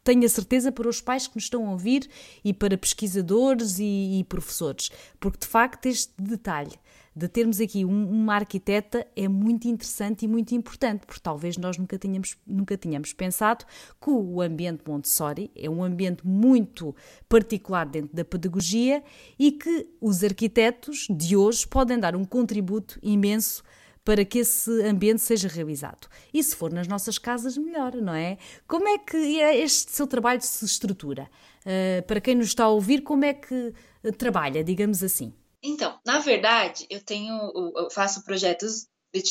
tenho 0.04 0.24
a 0.24 0.30
certeza 0.30 0.72
para 0.72 0.88
os 0.88 1.02
pais 1.02 1.28
que 1.28 1.36
nos 1.36 1.46
estão 1.46 1.68
a 1.68 1.72
ouvir 1.72 2.08
e 2.44 2.54
para 2.54 2.78
pesquisadores 2.78 3.80
e, 3.80 4.20
e 4.20 4.24
professores, 4.24 4.92
porque 5.20 5.40
de 5.40 5.48
facto 5.48 5.88
este 5.88 6.14
detalhe 6.20 6.80
de 7.16 7.30
termos 7.30 7.62
aqui 7.62 7.86
um, 7.86 8.10
uma 8.10 8.36
arquiteta 8.36 9.08
é 9.16 9.28
muito 9.28 9.68
interessante 9.68 10.26
e 10.26 10.28
muito 10.28 10.54
importante, 10.54 11.06
porque 11.06 11.22
talvez 11.22 11.58
nós 11.58 11.78
nunca 11.78 11.98
tínhamos, 11.98 12.36
nunca 12.46 12.76
tínhamos 12.76 13.14
pensado 13.14 13.66
que 14.02 14.10
o 14.10 14.42
ambiente 14.42 14.84
Montessori 14.86 15.50
é 15.56 15.70
um 15.70 15.82
ambiente 15.82 16.28
muito 16.28 16.94
particular 17.30 17.86
dentro 17.86 18.14
da 18.14 18.26
pedagogia 18.26 19.02
e 19.40 19.54
que 19.54 19.88
os 20.02 20.24
arquitetos 20.24 21.08
de 21.10 21.38
hoje 21.38 21.66
podem 21.66 21.98
dar 21.98 22.16
um 22.18 22.26
contributo 22.26 23.00
imenso 23.02 23.64
para 24.04 24.24
que 24.24 24.40
esse 24.40 24.70
ambiente 24.84 25.22
seja 25.22 25.48
realizado. 25.48 26.08
E 26.34 26.44
se 26.44 26.56
for 26.56 26.72
nas 26.72 26.88
nossas 26.88 27.18
casas, 27.18 27.58
melhor, 27.58 27.96
não 27.96 28.14
é? 28.14 28.38
Como 28.68 28.88
é 28.88 29.00
que 29.00 29.18
este 29.18 29.92
seu 29.92 30.06
trabalho 30.06 30.42
se 30.42 30.64
estrutura? 30.64 31.28
Uh, 31.66 32.06
para 32.06 32.22
quem 32.22 32.36
nos 32.36 32.48
está 32.48 32.66
a 32.66 32.70
ouvir, 32.70 33.02
como 33.02 33.26
é 33.26 33.34
que 33.34 33.74
trabalha, 34.18 34.64
digamos 34.64 35.02
assim? 35.02 35.34
Então, 35.68 36.00
na 36.06 36.20
verdade, 36.20 36.86
eu 36.92 37.04
tenho, 37.04 37.52
eu 37.76 37.90
faço 37.90 38.24
projetos 38.24 38.88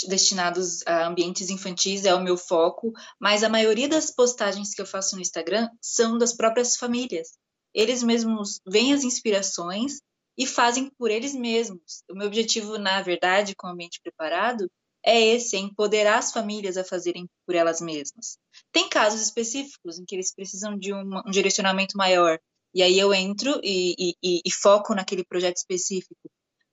destinados 0.09 0.85
a 0.85 1.07
ambientes 1.07 1.49
infantis, 1.49 2.05
é 2.05 2.13
o 2.13 2.23
meu 2.23 2.37
foco, 2.37 2.93
mas 3.21 3.45
a 3.45 3.49
maioria 3.49 3.89
das 3.89 4.11
postagens 4.11 4.75
que 4.75 4.83
eu 4.83 4.87
faço 4.87 5.15
no 5.15 5.23
Instagram 5.23 5.69
são 5.81 6.19
das 6.19 6.35
próprias 6.35 6.77
famílias. 6.77 7.29
Eles 7.73 8.03
mesmos 8.03 8.61
veem 8.67 8.93
as 8.93 9.05
inspirações 9.05 10.01
e 10.37 10.45
fazem 10.45 10.91
por 10.99 11.09
eles 11.09 11.35
mesmos. 11.35 12.03
O 12.11 12.15
meu 12.17 12.27
objetivo, 12.27 12.79
na 12.79 13.01
verdade, 13.01 13.55
com 13.55 13.69
o 13.69 13.71
ambiente 13.71 14.01
preparado, 14.03 14.69
é 15.07 15.21
esse, 15.21 15.55
é 15.55 15.61
empoderar 15.61 16.19
as 16.19 16.33
famílias 16.33 16.77
a 16.77 16.83
fazerem 16.83 17.29
por 17.47 17.55
elas 17.55 17.81
mesmas. 17.81 18.39
Tem 18.73 18.89
casos 18.89 19.21
específicos 19.21 20.01
em 20.01 20.05
que 20.05 20.17
eles 20.17 20.35
precisam 20.35 20.77
de 20.77 20.93
um, 20.93 21.21
um 21.27 21.31
direcionamento 21.31 21.97
maior, 21.97 22.41
e 22.75 22.83
aí 22.83 22.99
eu 22.99 23.15
entro 23.15 23.61
e, 23.63 24.17
e, 24.21 24.43
e, 24.45 24.51
foco 24.53 24.95
naquele 24.97 25.25
projeto 25.25 25.59
específico. 25.59 26.24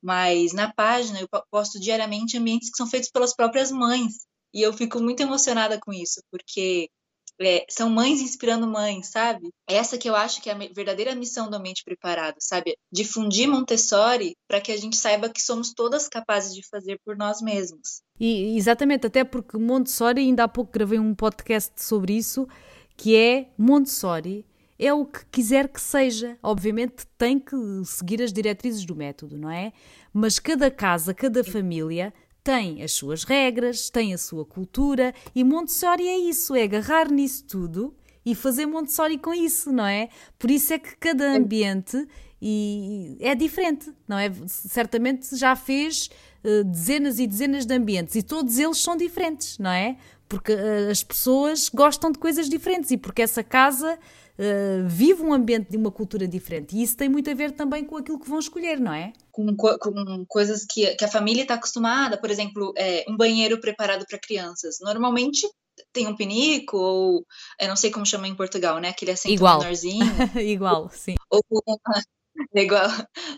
Mas 0.02 0.54
na 0.54 0.72
página 0.74 1.20
eu 1.20 1.28
posto 1.50 1.80
diariamente 1.80 2.38
ambientes 2.38 2.70
que 2.70 2.78
são 2.78 2.88
feitos 2.88 3.10
pelas 3.10 3.36
próprias 3.36 3.72
mães. 3.72 4.26
E 4.54 4.62
eu 4.62 4.74
fico 4.74 5.00
muito 5.00 5.22
emocionada 5.22 5.80
com 5.80 5.94
isso, 5.94 6.22
porque 6.30 6.90
é, 7.40 7.66
são 7.70 7.90
mães 7.90 8.22
inspirando 8.22 8.68
mães, 8.68 9.08
sabe? 9.08 9.50
Essa 9.68 9.98
que 9.98 10.10
eu 10.10 10.16
acho 10.16 10.42
que 10.42 10.50
é 10.50 10.54
a 10.54 10.58
verdadeira 10.58 11.16
missão 11.16 11.50
do 11.50 11.56
Ambiente 11.56 11.84
Preparado, 11.84 12.36
sabe? 12.40 12.76
Difundir 12.92 13.50
Montessori 13.50 14.36
para 14.48 14.62
que 14.62 14.72
a 14.72 14.78
gente 14.78 14.98
saiba 14.98 15.30
que 15.30 15.42
somos 15.42 15.74
todas 15.74 16.08
capazes 16.08 16.54
de 16.54 16.68
fazer 16.68 17.00
por 17.06 17.16
nós 17.18 17.42
mesmos. 17.42 18.02
E, 18.20 18.58
exatamente, 18.58 19.08
até 19.08 19.24
porque 19.24 19.58
Montessori, 19.58 20.22
ainda 20.22 20.44
há 20.44 20.48
pouco 20.48 20.72
gravei 20.72 21.00
um 21.00 21.16
podcast 21.16 21.74
sobre 21.78 22.14
isso, 22.14 22.48
que 22.96 23.16
é 23.16 23.50
Montessori 23.58 24.46
é 24.82 24.94
o 24.94 25.06
que 25.06 25.24
quiser 25.32 25.68
que 25.68 25.80
seja. 25.80 26.38
Obviamente 26.42 27.06
tem 27.18 27.40
que 27.40 27.56
seguir 27.86 28.22
as 28.22 28.34
diretrizes 28.34 28.84
do 28.84 28.96
método, 28.96 29.38
não 29.38 29.50
é? 29.50 29.72
Mas 30.12 30.40
cada 30.40 30.72
casa, 30.72 31.14
cada 31.14 31.44
família 31.44 32.12
tem 32.44 32.82
as 32.82 32.94
suas 32.94 33.24
regras, 33.24 33.90
tem 33.90 34.14
a 34.14 34.18
sua 34.18 34.44
cultura 34.44 35.14
e 35.36 35.44
Montessori 35.44 36.08
é 36.08 36.18
isso, 36.18 36.56
é 36.56 36.64
agarrar 36.64 37.12
nisso 37.12 37.46
tudo 37.46 37.96
e 38.26 38.34
fazer 38.34 38.66
Montessori 38.66 39.18
com 39.18 39.34
isso, 39.34 39.72
não 39.72 39.86
é? 39.86 40.10
Por 40.40 40.50
isso 40.50 40.74
é 40.74 40.80
que 40.80 40.96
cada 40.98 41.32
ambiente 41.32 42.08
e 42.42 43.18
é 43.20 43.36
diferente, 43.36 43.94
não 44.08 44.18
é? 44.18 44.32
Certamente 44.48 45.36
já 45.36 45.56
fez 45.56 46.10
uh, 46.44 46.64
dezenas 46.64 47.20
e 47.20 47.28
dezenas 47.28 47.68
de 47.68 47.76
ambientes 47.76 48.16
e 48.16 48.24
todos 48.24 48.58
eles 48.58 48.80
são 48.80 48.98
diferentes, 48.98 49.60
não 49.60 49.70
é? 49.70 49.98
Porque 50.32 50.54
uh, 50.54 50.90
as 50.90 51.04
pessoas 51.04 51.68
gostam 51.68 52.10
de 52.10 52.18
coisas 52.18 52.48
diferentes 52.48 52.90
e 52.90 52.98
porque 52.98 53.22
essa 53.22 53.44
casa 53.44 54.00
uh, 54.40 54.88
vive 54.88 55.22
um 55.22 55.34
ambiente 55.34 55.70
de 55.70 55.76
uma 55.76 55.92
cultura 55.92 56.26
diferente. 56.26 56.74
E 56.74 56.82
isso 56.82 56.96
tem 56.96 57.10
muito 57.10 57.30
a 57.30 57.34
ver 57.34 57.52
também 57.52 57.84
com 57.84 57.98
aquilo 57.98 58.18
que 58.18 58.30
vão 58.30 58.40
escolher, 58.40 58.80
não 58.80 58.94
é? 58.94 59.12
Com, 59.30 59.54
com 59.58 60.26
coisas 60.30 60.66
que, 60.66 60.96
que, 60.96 61.04
a 61.04 61.10
família 61.10 61.42
está 61.42 61.56
acostumada, 61.56 62.18
por 62.18 62.32
exemplo, 62.32 62.72
é, 62.78 63.04
um 63.10 63.18
banheiro 63.18 63.60
preparado 63.60 64.06
para 64.08 64.18
crianças. 64.18 64.78
Normalmente 64.80 65.46
tem 65.92 66.08
um 66.08 66.16
pinico, 66.16 66.78
ou 66.78 67.26
eu 67.60 67.68
não 67.68 67.76
sei 67.76 67.92
como 67.92 68.06
chama 68.06 68.26
em 68.26 68.36
Portugal, 68.36 68.80
né? 68.80 68.88
Aquele 68.88 69.12
assento 69.12 69.34
Igual. 69.34 69.60
menorzinho. 69.60 70.06
Igual, 70.40 70.90
sim. 70.94 71.16
Ou, 71.30 71.42
igual, 72.56 72.90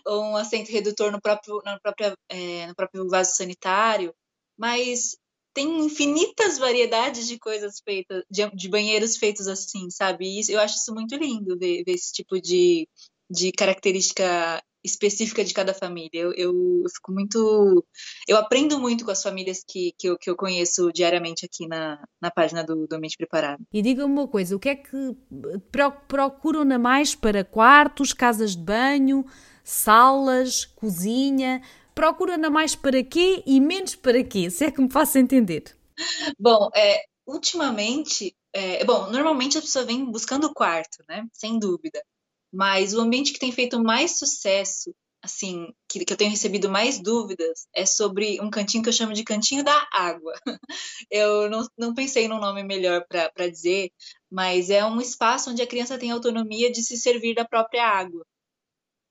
ou 0.05 0.21
um 0.25 0.37
assento 0.37 0.71
redutor 0.71 1.11
no 1.11 1.19
próprio, 1.19 1.55
no 1.65 1.79
próprio, 1.81 2.15
é, 2.29 2.67
no 2.67 2.75
próprio 2.75 3.09
vaso 3.09 3.35
sanitário. 3.35 4.13
Mas 4.55 5.17
tem 5.53 5.85
infinitas 5.85 6.57
variedades 6.57 7.27
de 7.27 7.37
coisas 7.37 7.81
feitas, 7.83 8.23
de, 8.29 8.49
de, 8.51 8.69
banheiros 8.69 9.17
feitos 9.17 9.47
assim, 9.47 9.89
sabe? 9.89 10.25
E 10.25 10.51
eu 10.51 10.59
acho 10.59 10.77
isso 10.77 10.93
muito 10.93 11.15
lindo, 11.15 11.57
ver, 11.57 11.83
ver 11.85 11.93
esse 11.93 12.11
tipo 12.11 12.41
de, 12.41 12.87
de 13.29 13.51
característica 13.51 14.61
específica 14.83 15.43
de 15.43 15.53
cada 15.53 15.73
família. 15.73 16.09
Eu, 16.13 16.33
eu, 16.33 16.81
eu, 16.83 16.89
fico 16.93 17.11
muito. 17.11 17.85
Eu 18.27 18.37
aprendo 18.37 18.79
muito 18.79 19.05
com 19.05 19.11
as 19.11 19.23
famílias 19.23 19.63
que, 19.65 19.93
que, 19.97 20.09
eu, 20.09 20.17
que 20.17 20.29
eu 20.29 20.35
conheço 20.35 20.91
diariamente 20.91 21.45
aqui 21.45 21.67
na, 21.67 22.03
na 22.21 22.29
página 22.29 22.63
do, 22.63 22.85
do 22.85 22.99
Mente 22.99 23.15
Preparado. 23.17 23.63
E 23.71 23.81
diga-me 23.81 24.11
uma 24.11 24.27
coisa: 24.27 24.55
o 24.55 24.59
que 24.59 24.69
é 24.69 24.75
que 24.75 25.15
procuram 26.11 26.65
na 26.65 26.77
mais 26.77 27.15
para 27.15 27.43
quartos, 27.43 28.11
casas 28.11 28.55
de 28.55 28.61
banho, 28.61 29.25
salas, 29.63 30.65
cozinha? 30.65 31.61
Procura 31.93 32.37
na 32.37 32.49
mais 32.49 32.75
para 32.75 33.03
quê 33.03 33.43
e 33.45 33.59
menos 33.59 33.95
para 33.95 34.23
quê? 34.23 34.49
Se 34.49 34.65
é 34.65 34.71
que 34.71 34.81
me 34.81 34.91
faço 34.91 35.17
entender. 35.17 35.63
Bom, 36.39 36.69
é, 36.75 37.03
ultimamente, 37.25 38.35
é, 38.53 38.83
bom, 38.85 39.09
normalmente 39.11 39.57
a 39.57 39.61
pessoa 39.61 39.85
vem 39.85 40.05
buscando 40.05 40.45
o 40.45 40.53
quarto, 40.53 41.03
né? 41.07 41.25
Sem 41.33 41.59
dúvida. 41.59 42.03
Mas 42.51 42.93
o 42.93 43.01
ambiente 43.01 43.33
que 43.33 43.39
tem 43.39 43.51
feito 43.51 43.81
mais 43.81 44.19
sucesso, 44.19 44.93
assim, 45.23 45.73
que, 45.89 46.05
que 46.05 46.13
eu 46.13 46.17
tenho 46.17 46.29
recebido 46.29 46.69
mais 46.69 46.99
dúvidas, 46.99 47.65
é 47.73 47.85
sobre 47.85 48.39
um 48.41 48.49
cantinho 48.49 48.83
que 48.83 48.89
eu 48.89 48.93
chamo 48.93 49.13
de 49.13 49.23
cantinho 49.23 49.63
da 49.63 49.87
água. 49.91 50.33
Eu 51.09 51.49
não, 51.49 51.67
não 51.77 51.93
pensei 51.93 52.27
num 52.27 52.39
nome 52.39 52.63
melhor 52.63 53.05
para 53.07 53.49
dizer, 53.49 53.91
mas 54.29 54.69
é 54.69 54.85
um 54.85 54.99
espaço 54.99 55.49
onde 55.51 55.61
a 55.61 55.67
criança 55.67 55.97
tem 55.97 56.11
autonomia 56.11 56.71
de 56.71 56.83
se 56.83 56.97
servir 56.97 57.35
da 57.35 57.45
própria 57.45 57.87
água. 57.87 58.25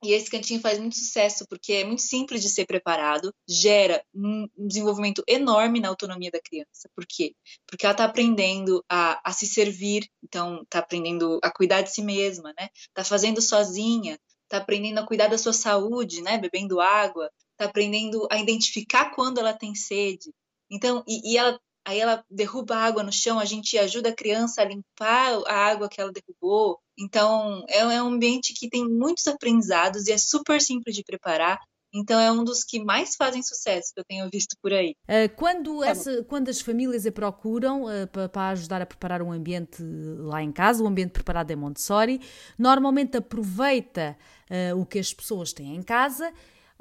E 0.03 0.13
esse 0.13 0.29
cantinho 0.29 0.61
faz 0.61 0.79
muito 0.81 0.97
sucesso 0.97 1.47
porque 1.49 1.75
é 1.75 1.85
muito 1.85 2.03
simples 2.03 2.43
de 2.43 2.49
ser 2.49 2.67
preparado, 2.67 3.33
gera 3.49 4.05
um 4.13 4.49
desenvolvimento 4.59 5.23
enorme 5.29 5.79
na 5.79 5.89
autonomia 5.89 6.31
da 6.31 6.41
criança. 6.41 6.91
Por 6.95 7.07
quê? 7.07 7.37
Porque 7.67 7.87
ela 7.87 7.93
está 7.93 8.05
aprendendo 8.05 8.85
a, 8.89 9.21
a, 9.25 9.33
se 9.33 9.47
servir, 9.47 10.09
então 10.23 10.63
está 10.63 10.81
aprendendo 10.81 11.39
a 11.43 11.51
cuidar 11.53 11.83
de 11.83 11.93
si 11.93 12.03
mesma, 12.03 12.53
né? 12.59 12.69
Está 12.75 13.05
fazendo 13.05 13.41
sozinha, 13.41 14.19
está 14.43 14.57
aprendendo 14.57 14.99
a 14.99 15.07
cuidar 15.07 15.29
da 15.29 15.39
sua 15.39 15.53
saúde, 15.53 16.21
né? 16.21 16.37
Bebendo 16.37 16.81
água, 16.81 17.31
está 17.53 17.67
aprendendo 17.67 18.27
a 18.31 18.39
identificar 18.39 19.15
quando 19.15 19.39
ela 19.39 19.53
tem 19.53 19.73
sede. 19.75 20.35
Então, 20.69 21.05
e, 21.07 21.33
e 21.33 21.39
ela 21.39 21.61
aí 21.85 22.01
ela 22.01 22.25
derruba 22.31 22.77
a 22.77 22.85
água 22.85 23.03
no 23.03 23.13
chão, 23.13 23.39
a 23.39 23.45
gente 23.45 23.77
ajuda 23.79 24.11
a 24.11 24.15
criança 24.15 24.63
a 24.63 24.65
limpar 24.65 25.43
a 25.47 25.55
água 25.55 25.89
que 25.89 26.01
ela 26.01 26.13
derrubou. 26.13 26.79
Então, 26.99 27.65
é, 27.69 27.79
é 27.79 28.03
um 28.03 28.15
ambiente 28.15 28.55
que 28.55 28.69
tem 28.69 28.89
muitos 28.89 29.27
aprendizados 29.27 30.07
e 30.07 30.13
é 30.13 30.19
super 30.19 30.61
simples 30.61 30.95
de 30.95 31.03
preparar. 31.03 31.59
Então 31.95 32.19
é 32.19 32.33
um 32.33 32.43
dos 32.43 32.65
que 32.65 32.83
mais 32.83 33.17
fazem 33.17 33.43
sucesso 33.43 33.93
que 33.93 34.01
eu 34.01 34.05
tenho 34.05 34.29
visto 34.33 34.57
por 34.63 34.73
aí. 34.73 34.97
Uh, 35.03 35.29
quando, 35.37 35.81
tá 35.81 35.89
essa, 35.89 36.25
quando 36.25 36.49
as 36.49 36.61
famílias 36.61 37.05
a 37.05 37.13
procuram 37.13 37.85
uh, 37.85 38.29
para 38.31 38.49
ajudar 38.49 38.81
a 38.81 38.87
preparar 38.87 39.21
um 39.21 39.31
ambiente 39.31 39.83
lá 39.83 40.43
em 40.43 40.51
casa, 40.51 40.83
o 40.83 40.87
um 40.87 40.89
ambiente 40.89 41.11
preparado 41.11 41.51
em 41.51 41.57
Montessori, 41.57 42.21
normalmente 42.59 43.19
aproveita 43.19 44.17
uh, 44.51 44.81
o 44.81 44.87
que 44.87 44.99
as 44.99 45.13
pessoas 45.13 45.53
têm 45.53 45.77
em 45.77 45.83
casa 45.83 46.33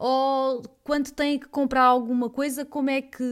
ou 0.03 0.63
quando 0.84 1.12
têm 1.12 1.38
que 1.38 1.48
comprar 1.48 1.84
alguma 1.84 2.27
coisa, 2.27 2.65
como 2.65 2.89
é 2.89 3.03
que 3.03 3.24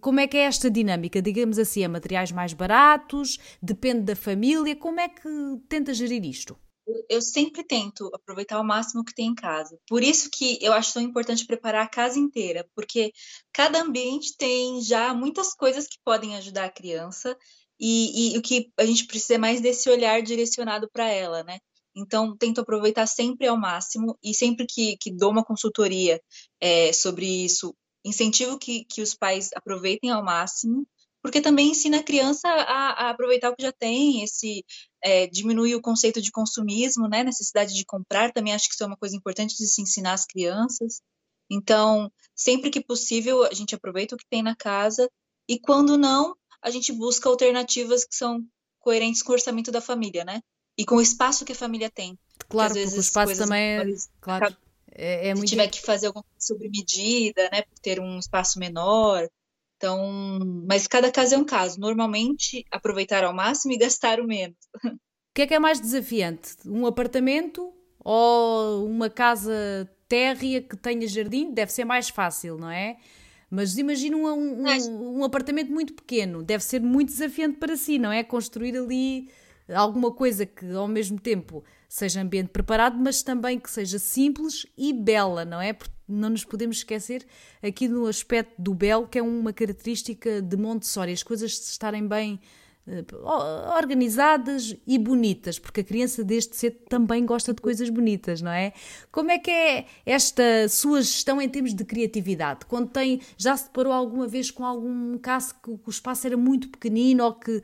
como 0.00 0.18
é 0.18 0.26
que 0.26 0.38
é 0.38 0.44
esta 0.44 0.70
dinâmica? 0.70 1.20
Digamos 1.20 1.58
assim, 1.58 1.84
é 1.84 1.88
materiais 1.88 2.32
mais 2.32 2.54
baratos, 2.54 3.38
depende 3.62 4.00
da 4.00 4.16
família, 4.16 4.74
como 4.74 4.98
é 4.98 5.10
que 5.10 5.28
tenta 5.68 5.92
gerir 5.92 6.24
isto? 6.24 6.58
Eu 7.06 7.20
sempre 7.20 7.62
tento 7.62 8.10
aproveitar 8.14 8.58
o 8.58 8.64
máximo 8.64 9.04
que 9.04 9.14
tem 9.14 9.26
em 9.26 9.34
casa. 9.34 9.78
Por 9.86 10.02
isso 10.02 10.30
que 10.32 10.58
eu 10.62 10.72
acho 10.72 10.94
tão 10.94 11.02
importante 11.02 11.46
preparar 11.46 11.84
a 11.84 11.90
casa 11.90 12.18
inteira, 12.18 12.66
porque 12.74 13.12
cada 13.52 13.82
ambiente 13.82 14.34
tem 14.38 14.80
já 14.80 15.12
muitas 15.12 15.54
coisas 15.54 15.86
que 15.86 15.98
podem 16.02 16.34
ajudar 16.36 16.64
a 16.64 16.72
criança 16.72 17.36
e, 17.78 18.34
e 18.34 18.38
o 18.38 18.42
que 18.42 18.72
a 18.78 18.86
gente 18.86 19.06
precisa 19.06 19.34
é 19.34 19.38
mais 19.38 19.60
desse 19.60 19.90
olhar 19.90 20.22
direcionado 20.22 20.88
para 20.90 21.10
ela, 21.10 21.44
né? 21.44 21.58
Então, 22.00 22.34
tento 22.36 22.60
aproveitar 22.60 23.06
sempre 23.06 23.46
ao 23.46 23.56
máximo 23.56 24.18
e 24.22 24.34
sempre 24.34 24.66
que, 24.66 24.96
que 24.96 25.10
dou 25.10 25.30
uma 25.30 25.44
consultoria 25.44 26.20
é, 26.60 26.92
sobre 26.92 27.26
isso, 27.26 27.74
incentivo 28.04 28.58
que, 28.58 28.84
que 28.86 29.02
os 29.02 29.14
pais 29.14 29.50
aproveitem 29.54 30.10
ao 30.10 30.24
máximo, 30.24 30.86
porque 31.22 31.40
também 31.42 31.70
ensina 31.70 31.98
a 31.98 32.02
criança 32.02 32.48
a, 32.48 33.08
a 33.08 33.10
aproveitar 33.10 33.50
o 33.50 33.54
que 33.54 33.62
já 33.62 33.72
tem, 33.72 34.22
esse 34.22 34.64
é, 35.04 35.26
diminui 35.26 35.74
o 35.74 35.82
conceito 35.82 36.22
de 36.22 36.32
consumismo, 36.32 37.06
né, 37.06 37.22
necessidade 37.22 37.74
de 37.74 37.84
comprar, 37.84 38.32
também 38.32 38.54
acho 38.54 38.68
que 38.68 38.74
isso 38.74 38.82
é 38.82 38.86
uma 38.86 38.96
coisa 38.96 39.14
importante 39.14 39.54
de 39.56 39.68
se 39.68 39.82
ensinar 39.82 40.14
às 40.14 40.24
crianças. 40.24 41.02
Então, 41.50 42.10
sempre 42.34 42.70
que 42.70 42.82
possível, 42.82 43.44
a 43.44 43.52
gente 43.52 43.74
aproveita 43.74 44.14
o 44.14 44.18
que 44.18 44.26
tem 44.30 44.42
na 44.42 44.56
casa 44.56 45.10
e 45.46 45.58
quando 45.58 45.98
não, 45.98 46.34
a 46.62 46.70
gente 46.70 46.92
busca 46.92 47.28
alternativas 47.28 48.04
que 48.04 48.14
são 48.14 48.42
coerentes 48.78 49.22
com 49.22 49.32
o 49.32 49.34
orçamento 49.34 49.70
da 49.70 49.80
família, 49.80 50.24
né? 50.24 50.40
E 50.80 50.84
com 50.86 50.94
o 50.96 51.00
espaço 51.02 51.44
que 51.44 51.52
a 51.52 51.54
família 51.54 51.90
tem. 51.90 52.18
Claro, 52.48 52.72
porque, 52.72 52.84
porque 52.84 52.98
o 52.98 53.02
espaço 53.02 53.36
também 53.36 53.60
é, 53.60 53.84
claro, 54.18 54.56
é, 54.90 55.28
é 55.28 55.34
se 55.34 55.34
muito... 55.34 55.50
tiver 55.50 55.68
que 55.68 55.82
fazer 55.82 56.06
alguma 56.06 56.24
coisa 56.24 56.46
sobre 56.46 56.70
medida, 56.70 57.50
né, 57.52 57.62
por 57.62 57.78
ter 57.80 58.00
um 58.00 58.18
espaço 58.18 58.58
menor. 58.58 59.28
Então, 59.76 60.38
mas 60.66 60.86
cada 60.86 61.12
caso 61.12 61.34
é 61.34 61.38
um 61.38 61.44
caso. 61.44 61.78
Normalmente, 61.78 62.64
aproveitar 62.70 63.24
ao 63.24 63.34
máximo 63.34 63.74
e 63.74 63.78
gastar 63.78 64.20
o 64.20 64.26
menos. 64.26 64.56
O 64.82 65.34
que 65.34 65.42
é 65.42 65.46
que 65.46 65.54
é 65.54 65.58
mais 65.58 65.78
desafiante? 65.78 66.56
Um 66.66 66.86
apartamento 66.86 67.72
ou 67.98 68.86
uma 68.86 69.10
casa 69.10 69.88
térrea 70.08 70.62
que 70.62 70.76
tenha 70.78 71.06
jardim? 71.06 71.52
Deve 71.52 71.72
ser 71.72 71.84
mais 71.84 72.08
fácil, 72.08 72.56
não 72.56 72.70
é? 72.70 72.96
Mas 73.50 73.76
imagina 73.76 74.16
um, 74.16 74.26
um, 74.26 75.18
um, 75.18 75.24
apartamento 75.24 75.70
muito 75.70 75.92
pequeno, 75.92 76.42
deve 76.42 76.64
ser 76.64 76.80
muito 76.80 77.08
desafiante 77.08 77.58
para 77.58 77.76
si, 77.76 77.98
não 77.98 78.10
é? 78.10 78.22
Construir 78.22 78.76
ali 78.76 79.28
alguma 79.74 80.12
coisa 80.12 80.44
que 80.44 80.70
ao 80.72 80.88
mesmo 80.88 81.18
tempo 81.18 81.64
seja 81.88 82.20
ambiente 82.20 82.48
preparado, 82.48 82.98
mas 82.98 83.22
também 83.22 83.58
que 83.58 83.70
seja 83.70 83.98
simples 83.98 84.66
e 84.76 84.92
bela, 84.92 85.44
não 85.44 85.60
é? 85.60 85.72
Porque 85.72 85.92
não 86.08 86.30
nos 86.30 86.44
podemos 86.44 86.78
esquecer 86.78 87.26
aqui 87.62 87.88
no 87.88 88.06
aspecto 88.06 88.60
do 88.60 88.74
belo, 88.74 89.06
que 89.08 89.18
é 89.18 89.22
uma 89.22 89.52
característica 89.52 90.40
de 90.42 90.56
Montessori, 90.56 91.12
as 91.12 91.22
coisas 91.22 91.52
estarem 91.52 92.06
bem 92.06 92.40
organizadas 93.76 94.76
e 94.86 94.98
bonitas, 94.98 95.58
porque 95.58 95.80
a 95.80 95.84
criança 95.84 96.24
desde 96.24 96.56
cedo 96.56 96.78
também 96.88 97.24
gosta 97.24 97.54
de 97.54 97.60
coisas 97.60 97.88
bonitas, 97.90 98.40
não 98.42 98.50
é? 98.50 98.72
Como 99.10 99.30
é 99.30 99.38
que 99.38 99.50
é 99.50 99.86
esta 100.04 100.68
sua 100.68 101.02
gestão 101.02 101.40
em 101.40 101.48
termos 101.48 101.74
de 101.74 101.84
criatividade? 101.84 102.66
Quando 102.66 102.88
tem, 102.90 103.20
já 103.36 103.56
se 103.56 103.64
deparou 103.64 103.92
alguma 103.92 104.26
vez 104.26 104.50
com 104.50 104.64
algum 104.64 105.16
caso 105.18 105.54
que 105.62 105.70
o 105.70 105.80
espaço 105.90 106.26
era 106.26 106.36
muito 106.36 106.68
pequenino 106.68 107.24
ou 107.24 107.34
que, 107.34 107.62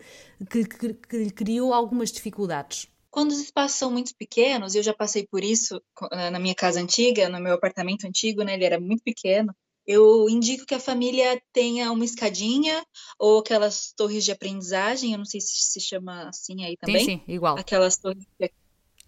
que, 0.50 0.64
que, 0.64 0.95
que 0.95 1.16
lhe 1.16 1.30
criou 1.30 1.73
algumas 1.73 2.11
dificuldades? 2.11 2.88
Quando 3.11 3.30
os 3.30 3.40
espaços 3.40 3.78
são 3.78 3.90
muito 3.90 4.14
pequenos, 4.14 4.75
eu 4.75 4.83
já 4.83 4.92
passei 4.92 5.26
por 5.26 5.42
isso 5.42 5.80
na 6.12 6.38
minha 6.38 6.54
casa 6.54 6.80
antiga, 6.80 7.28
no 7.28 7.40
meu 7.40 7.54
apartamento 7.54 8.06
antigo, 8.06 8.42
né? 8.42 8.54
Ele 8.54 8.64
era 8.64 8.78
muito 8.78 9.02
pequeno 9.02 9.54
eu 9.87 10.28
indico 10.28 10.66
que 10.66 10.75
a 10.75 10.81
família 10.81 11.40
tenha 11.52 11.93
uma 11.93 12.05
escadinha 12.05 12.85
ou 13.19 13.38
aquelas 13.38 13.93
torres 13.97 14.25
de 14.25 14.33
aprendizagem, 14.33 15.12
eu 15.12 15.19
não 15.19 15.25
sei 15.25 15.40
se 15.40 15.73
se 15.73 15.81
chama 15.81 16.28
assim 16.28 16.64
aí 16.64 16.76
também. 16.76 17.05
Sim, 17.05 17.23
sim, 17.26 17.33
igual. 17.33 17.57
Aquelas 17.57 17.97
torres. 17.97 18.25
De... 18.38 18.50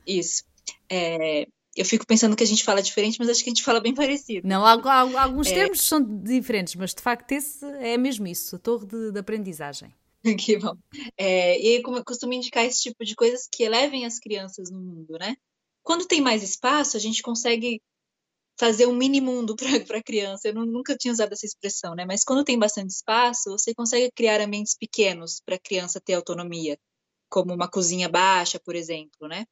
Isso. 0.07 0.45
É, 0.91 1.47
eu 1.77 1.85
fico 1.85 2.07
pensando 2.07 2.37
que 2.37 2.43
a 2.43 2.47
gente 2.47 2.65
fala 2.65 2.83
diferente, 2.83 3.19
mas 3.19 3.29
acho 3.29 3.43
que 3.43 3.51
a 3.51 3.53
gente 3.53 3.63
fala 3.63 3.81
bem 3.81 3.95
parecido. 3.95 4.47
Não, 4.47 4.65
alguns 4.65 5.49
é... 5.49 5.55
termos 5.55 5.81
são 5.83 6.03
diferentes, 6.23 6.75
mas 6.75 6.95
de 6.95 7.03
facto 7.03 7.33
esse 7.33 7.65
é 7.65 7.97
mesmo 7.97 8.27
isso, 8.27 8.57
a 8.57 8.59
torre 8.59 8.87
de, 8.87 9.13
de 9.13 9.19
aprendizagem. 9.19 9.93
Que 10.39 10.59
bom. 10.59 10.77
É, 11.17 11.59
e 11.59 11.81
como 11.83 11.97
eu 11.97 12.05
costumo 12.05 12.33
indicar 12.33 12.65
esse 12.65 12.83
tipo 12.83 13.05
de 13.05 13.15
coisas 13.15 13.49
que 13.51 13.63
elevem 13.63 14.05
as 14.05 14.19
crianças 14.19 14.71
no 14.71 14.81
mundo, 14.81 15.17
né? 15.19 15.37
Quando 15.83 16.07
tem 16.07 16.21
mais 16.21 16.43
espaço, 16.43 16.97
a 16.97 17.01
gente 17.01 17.23
consegue 17.23 17.81
fazer 18.59 18.87
um 18.87 18.95
mini 18.95 19.21
mundo 19.21 19.55
para 19.87 19.99
a 19.99 20.03
criança. 20.03 20.49
Eu 20.49 20.55
não, 20.55 20.67
nunca 20.67 20.97
tinha 20.97 21.13
usado 21.13 21.33
essa 21.33 21.47
expressão, 21.47 21.95
né? 21.95 22.05
Mas 22.05 22.25
quando 22.25 22.45
tem 22.45 22.59
bastante 22.59 22.91
espaço, 22.91 23.51
você 23.51 23.75
consegue 23.75 24.11
criar 24.13 24.41
ambientes 24.41 24.77
pequenos 24.77 25.41
para 25.45 25.57
a 25.57 25.61
criança 25.61 26.01
ter 26.01 26.15
autonomia, 26.15 26.79
como 27.31 27.55
uma 27.55 27.69
cozinha 27.69 28.09
baixa, 28.09 28.61
por 28.61 28.75
exemplo, 28.75 29.29
né? 29.29 29.47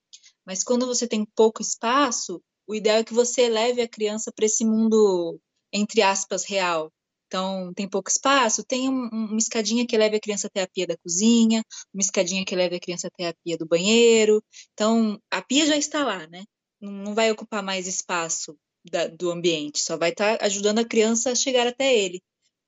Mas 0.45 0.65
quando 0.65 0.87
você 0.87 1.07
tem 1.07 1.25
pouco 1.37 1.63
espaço, 1.63 2.43
o 2.67 2.75
ideal 2.75 2.99
é 2.99 3.05
que 3.05 3.15
você 3.15 3.49
leve 3.49 3.81
a 3.81 3.89
criança 3.89 4.33
para 4.35 4.47
esse 4.47 4.65
mundo, 4.65 5.41
entre 5.73 6.03
aspas, 6.03 6.45
real. 6.45 6.93
Então, 7.29 7.73
tem 7.75 7.89
pouco 7.89 8.09
espaço, 8.09 8.65
tem 8.65 8.89
um, 8.89 9.09
uma 9.09 9.39
escadinha 9.39 9.87
que 9.87 9.97
leve 9.97 10.17
a 10.17 10.21
criança 10.21 10.47
até 10.47 10.63
a 10.63 10.69
pia 10.69 10.87
da 10.87 10.97
cozinha, 10.99 11.63
uma 11.93 12.01
escadinha 12.01 12.45
que 12.45 12.55
leve 12.55 12.77
a 12.77 12.81
criança 12.81 13.09
até 13.09 13.29
a 13.29 13.35
pia 13.45 13.59
do 13.59 13.67
banheiro. 13.67 14.43
Então, 14.73 15.21
a 15.31 15.43
pia 15.43 15.67
já 15.67 15.77
está 15.77 16.05
lá, 16.05 16.27
né? 16.29 16.45
Não 16.81 17.15
vai 17.15 17.31
ocupar 17.33 17.63
mais 17.63 17.87
espaço 17.89 18.57
da, 18.91 19.07
do 19.07 19.31
ambiente, 19.31 19.79
só 19.81 19.97
vai 19.97 20.11
estar 20.11 20.39
tá 20.39 20.47
ajudando 20.47 20.79
a 20.81 20.85
criança 20.85 21.31
a 21.31 21.35
chegar 21.35 21.67
até 21.67 21.97
ele. 21.97 22.23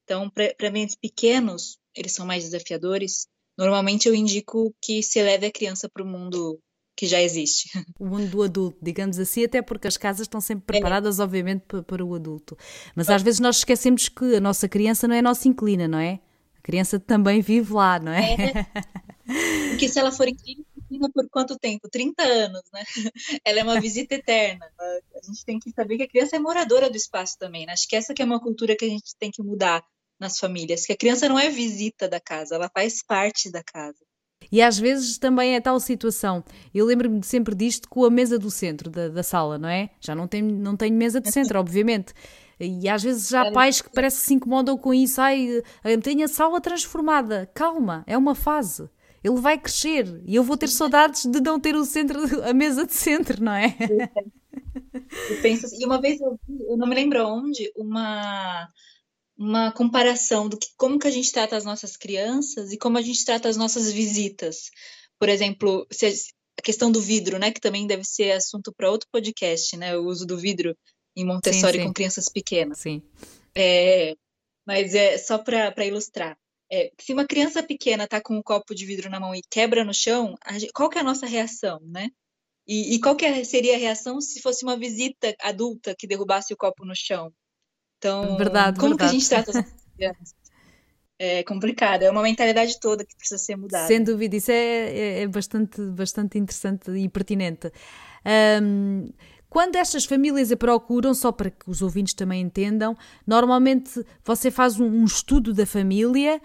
Então, 0.05 0.31
para 0.31 0.69
ambientes 0.69 0.97
pequenos, 0.97 1.79
eles 1.95 2.13
são 2.13 2.27
mais 2.27 2.45
desafiadores. 2.45 3.27
Normalmente 3.57 4.09
eu 4.09 4.15
indico 4.15 4.75
que 4.81 5.03
se 5.03 5.23
leve 5.23 5.47
a 5.47 5.53
criança 5.53 5.89
para 5.89 6.03
o 6.03 6.07
mundo 6.07 6.59
que 6.97 7.07
já 7.07 7.23
existe. 7.23 7.71
O 7.99 8.07
mundo 8.07 8.29
do 8.29 8.43
adulto, 8.43 8.79
digamos 8.83 9.19
assim, 9.19 9.45
até 9.45 9.63
porque 9.63 9.87
as 9.87 9.97
casas 9.97 10.23
estão 10.23 10.41
sempre 10.41 10.65
é. 10.65 10.67
preparadas, 10.67 11.21
é. 11.21 11.23
obviamente, 11.23 11.63
para, 11.67 11.83
para, 11.83 12.05
o 12.05 12.15
adulto. 12.15 12.57
Mas 12.95 13.09
às 13.09 13.23
vezes 13.23 13.39
nós 13.39 13.59
esquecemos 13.59 14.09
que 14.09 14.37
a 14.37 14.41
nossa 14.41 14.69
criança 14.69 15.07
não 15.07 15.15
é 15.15 15.23
nossa 15.23 15.47
inclina, 15.47 15.87
não 15.87 15.99
é? 15.99 16.21
A 16.57 16.61
criança 16.61 16.99
também 16.99 17.41
vive 17.41 17.73
lá, 17.73 18.01
não 18.01 18.13
é? 18.13 18.35
é. 18.35 18.67
Porque 19.71 19.89
se 19.89 19.99
ela 19.99 20.11
for 20.11 20.27
inclina, 20.27 20.65
por 21.13 21.29
quanto 21.31 21.59
tempo? 21.59 21.89
30 21.89 22.23
anos, 22.23 22.63
né? 22.73 22.83
Ela 23.45 23.61
é 23.61 23.63
uma 23.63 23.81
visita 23.81 24.15
eterna. 24.15 24.67
A 24.81 25.27
gente 25.27 25.45
tem 25.45 25.59
que 25.59 25.71
saber 25.71 25.97
que 25.97 26.03
a 26.05 26.09
criança 26.09 26.37
é 26.37 26.39
moradora 26.39 26.89
do 26.89 26.97
espaço 26.97 27.37
também, 27.39 27.67
né? 27.67 27.73
Acho 27.73 27.87
que 27.89 27.97
essa 27.97 28.15
que 28.15 28.23
é 28.23 28.25
uma 28.25 28.41
cultura 28.41 28.77
que 28.77 28.85
a 28.85 28.89
gente 28.89 29.15
tem 29.19 29.31
que 29.31 29.43
mudar 29.43 29.85
nas 30.19 30.39
famílias, 30.39 30.85
que 30.85 30.93
a 30.93 30.97
criança 30.97 31.29
não 31.29 31.39
é 31.39 31.49
visita 31.49 32.09
da 32.09 32.19
casa, 32.19 32.57
ela 32.57 32.69
faz 32.69 33.03
parte 33.03 33.51
da 33.53 33.63
casa. 33.63 33.99
E 34.51 34.63
às 34.63 34.79
vezes 34.79 35.19
também 35.19 35.55
é 35.55 35.61
tal 35.61 35.79
situação. 35.79 36.43
Eu 36.75 36.87
lembro-me 36.87 37.23
sempre 37.23 37.55
disto 37.55 37.89
com 37.89 38.05
a 38.05 38.11
mesa 38.11 38.39
do 38.39 38.51
centro 38.51 38.91
da, 38.91 39.09
da 39.09 39.23
sala, 39.23 39.59
não 39.59 39.69
é? 39.69 39.91
Já 40.01 40.15
não 40.15 40.27
tenho, 40.27 40.51
não 40.51 40.77
tenho 40.77 40.95
mesa 40.95 41.21
de 41.21 41.31
centro, 41.31 41.59
obviamente. 41.59 42.15
E 42.59 42.89
às 42.89 43.03
vezes 43.03 43.29
já 43.29 43.43
há 43.43 43.53
pais 43.53 43.81
que 43.81 43.91
parece 43.91 44.21
que 44.21 44.27
se 44.27 44.35
incomodam 44.35 44.77
com 44.77 44.93
isso. 44.93 45.21
Ai, 45.21 45.63
tenho 46.03 46.25
a 46.25 46.29
sala 46.29 46.61
transformada. 46.61 47.49
Calma, 47.55 48.03
é 48.07 48.17
uma 48.17 48.35
fase 48.35 48.89
ele 49.23 49.41
vai 49.41 49.59
crescer 49.59 50.23
e 50.25 50.35
eu 50.35 50.43
vou 50.43 50.57
ter 50.57 50.69
saudades 50.69 51.25
de 51.25 51.41
não 51.41 51.59
ter 51.59 51.75
o 51.75 51.85
centro, 51.85 52.19
a 52.45 52.53
mesa 52.53 52.87
de 52.87 52.95
centro, 52.95 53.43
não 53.43 53.53
é? 53.53 53.77
Eu 55.31 55.43
penso 55.43 55.67
assim, 55.67 55.81
e 55.81 55.87
uma 55.87 56.01
vez 56.01 56.21
eu 56.21 56.39
vi, 56.47 56.63
eu 56.69 56.77
não 56.77 56.87
me 56.87 56.95
lembro 56.95 57.27
onde, 57.27 57.73
uma 57.77 58.69
uma 59.39 59.71
comparação 59.71 60.49
do 60.49 60.59
que 60.59 60.67
como 60.77 60.99
que 60.99 61.07
a 61.07 61.11
gente 61.13 61.31
trata 61.31 61.57
as 61.57 61.65
nossas 61.65 61.97
crianças 61.97 62.73
e 62.73 62.77
como 62.77 62.99
a 62.99 63.03
gente 63.03 63.25
trata 63.25 63.49
as 63.49 63.57
nossas 63.57 63.93
visitas. 63.93 64.71
Por 65.17 65.29
exemplo, 65.29 65.87
a 66.59 66.63
questão 66.63 66.91
do 66.91 67.01
vidro, 67.01 67.39
né, 67.39 67.53
que 67.53 67.61
também 67.61 67.87
deve 67.87 68.05
ser 68.05 68.33
assunto 68.33 68.73
para 68.77 68.91
outro 68.91 69.09
podcast, 69.13 69.77
né, 69.77 69.97
o 69.97 70.07
uso 70.07 70.27
do 70.27 70.37
vidro 70.37 70.77
em 71.17 71.25
Montessori 71.25 71.75
sim, 71.75 71.79
sim. 71.79 71.87
com 71.87 71.95
crianças 71.95 72.29
pequenas. 72.29 72.79
Sim. 72.79 73.01
É, 73.55 74.17
mas 74.67 74.95
é 74.95 75.17
só 75.17 75.39
para 75.39 75.87
ilustrar. 75.87 76.37
É, 76.71 76.93
se 77.01 77.13
uma 77.13 77.27
criança 77.27 77.63
pequena 77.63 78.05
está 78.05 78.21
com 78.21 78.37
um 78.37 78.43
copo 78.43 78.75
de 78.75 78.85
vidro 78.85 79.09
na 79.09 79.19
mão 79.19 79.35
e 79.35 79.41
quebra 79.51 79.85
no 79.85 79.95
chão, 79.95 80.35
gente, 80.53 80.73
qual 80.73 80.91
que 80.91 80.99
é 80.99 81.01
a 81.01 81.05
nossa 81.05 81.27
reação, 81.27 81.81
né? 81.83 82.11
E, 82.67 82.95
e 82.95 83.01
qual 83.01 83.17
que 83.17 83.45
seria 83.45 83.75
a 83.75 83.79
reação 83.79 84.21
se 84.21 84.43
fosse 84.43 84.63
uma 84.63 84.77
visita 84.77 85.35
adulta 85.41 85.95
que 85.99 86.07
derrubasse 86.07 86.53
o 86.53 86.57
copo 86.57 86.85
no 86.85 86.95
chão? 86.95 87.33
Então, 87.97 88.37
verdade, 88.37 88.79
como 88.79 88.97
verdade. 88.97 89.11
que 89.11 89.17
a 89.17 89.19
gente 89.19 89.29
trata 89.29 89.59
as 89.59 89.67
crianças? 89.97 90.35
É 91.21 91.43
complicado, 91.43 92.05
é 92.05 92.11
uma 92.11 92.23
mentalidade 92.23 92.79
toda 92.79 93.05
que 93.05 93.17
precisa 93.17 93.39
ser 93.39 93.57
mudada. 93.57 93.89
Sem 93.89 94.05
dúvida, 94.05 94.37
isso 94.37 94.53
é, 94.53 94.55
é, 94.55 95.23
é 95.23 95.27
bastante, 95.27 95.81
bastante 95.81 96.39
interessante 96.39 96.93
e 96.93 97.09
pertinente. 97.09 97.73
Um, 98.63 99.11
quando 99.49 99.77
estas 99.77 100.05
famílias 100.05 100.53
a 100.53 100.57
procuram, 100.57 101.15
só 101.15 101.33
para 101.33 101.51
que 101.51 101.71
os 101.71 101.83
ouvintes 101.83 102.15
também 102.15 102.43
entendam, 102.43 102.97
normalmente 103.27 104.05
você 104.25 104.51
faz 104.51 104.79
um, 104.79 104.87
um 104.87 105.05
estudo 105.05 105.55
da 105.55 105.65
família, 105.65 106.41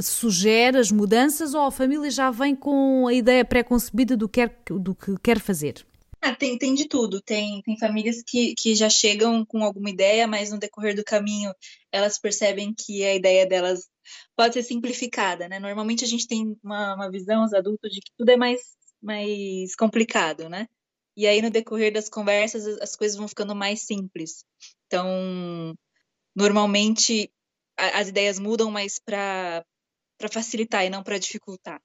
sugere 0.00 0.78
as 0.78 0.90
mudanças 0.90 1.54
ou 1.54 1.62
a 1.62 1.70
família 1.70 2.10
já 2.10 2.30
vem 2.30 2.54
com 2.54 3.06
a 3.06 3.12
ideia 3.12 3.44
pré-concebida 3.44 4.16
do, 4.16 4.30
do 4.78 4.94
que 4.94 5.16
quer 5.22 5.38
fazer? 5.40 5.84
Ah, 6.20 6.34
tem, 6.36 6.56
tem 6.56 6.72
de 6.72 6.86
tudo. 6.86 7.20
Tem, 7.20 7.60
tem 7.62 7.76
famílias 7.76 8.22
que, 8.24 8.54
que 8.54 8.76
já 8.76 8.88
chegam 8.88 9.44
com 9.44 9.64
alguma 9.64 9.90
ideia, 9.90 10.26
mas 10.26 10.52
no 10.52 10.58
decorrer 10.58 10.94
do 10.94 11.02
caminho 11.02 11.52
elas 11.90 12.16
percebem 12.16 12.72
que 12.72 13.04
a 13.04 13.14
ideia 13.14 13.44
delas 13.44 13.88
pode 14.36 14.54
ser 14.54 14.62
simplificada, 14.62 15.48
né? 15.48 15.58
Normalmente 15.58 16.04
a 16.04 16.08
gente 16.08 16.28
tem 16.28 16.56
uma, 16.62 16.94
uma 16.94 17.10
visão, 17.10 17.44
os 17.44 17.52
adultos, 17.52 17.90
de 17.90 18.00
que 18.00 18.12
tudo 18.16 18.28
é 18.30 18.36
mais, 18.36 18.60
mais 19.02 19.74
complicado, 19.74 20.48
né? 20.48 20.68
E 21.16 21.26
aí, 21.26 21.42
no 21.42 21.50
decorrer 21.50 21.92
das 21.92 22.08
conversas, 22.08 22.66
as 22.80 22.96
coisas 22.96 23.16
vão 23.16 23.28
ficando 23.28 23.54
mais 23.54 23.82
simples. 23.82 24.44
Então, 24.86 25.74
normalmente, 26.34 27.30
a, 27.78 28.00
as 28.00 28.08
ideias 28.08 28.38
mudam, 28.38 28.70
mas 28.70 28.98
para 28.98 29.64
facilitar 30.30 30.84
e 30.84 30.90
não 30.90 31.02
para 31.02 31.18
dificultar. 31.18 31.80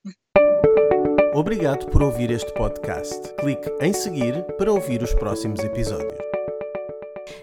Obrigado 1.33 1.87
por 1.87 2.01
ouvir 2.01 2.31
este 2.31 2.51
podcast. 2.53 3.33
Clique 3.35 3.69
em 3.81 3.93
seguir 3.93 4.43
para 4.57 4.71
ouvir 4.71 5.03
os 5.03 5.13
próximos 5.13 5.59
episódios. 5.59 6.17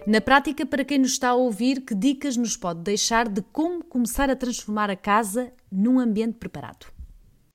Na 0.05 0.19
prática, 0.21 0.65
para 0.65 0.83
quem 0.83 0.99
nos 0.99 1.11
está 1.11 1.29
a 1.29 1.35
ouvir, 1.35 1.81
que 1.81 1.95
dicas 1.95 2.35
nos 2.35 2.57
pode 2.57 2.81
deixar 2.81 3.29
de 3.29 3.41
como 3.41 3.83
começar 3.83 4.29
a 4.29 4.35
transformar 4.35 4.89
a 4.89 4.95
casa 4.95 5.53
num 5.71 5.99
ambiente 5.99 6.37
preparado? 6.37 6.94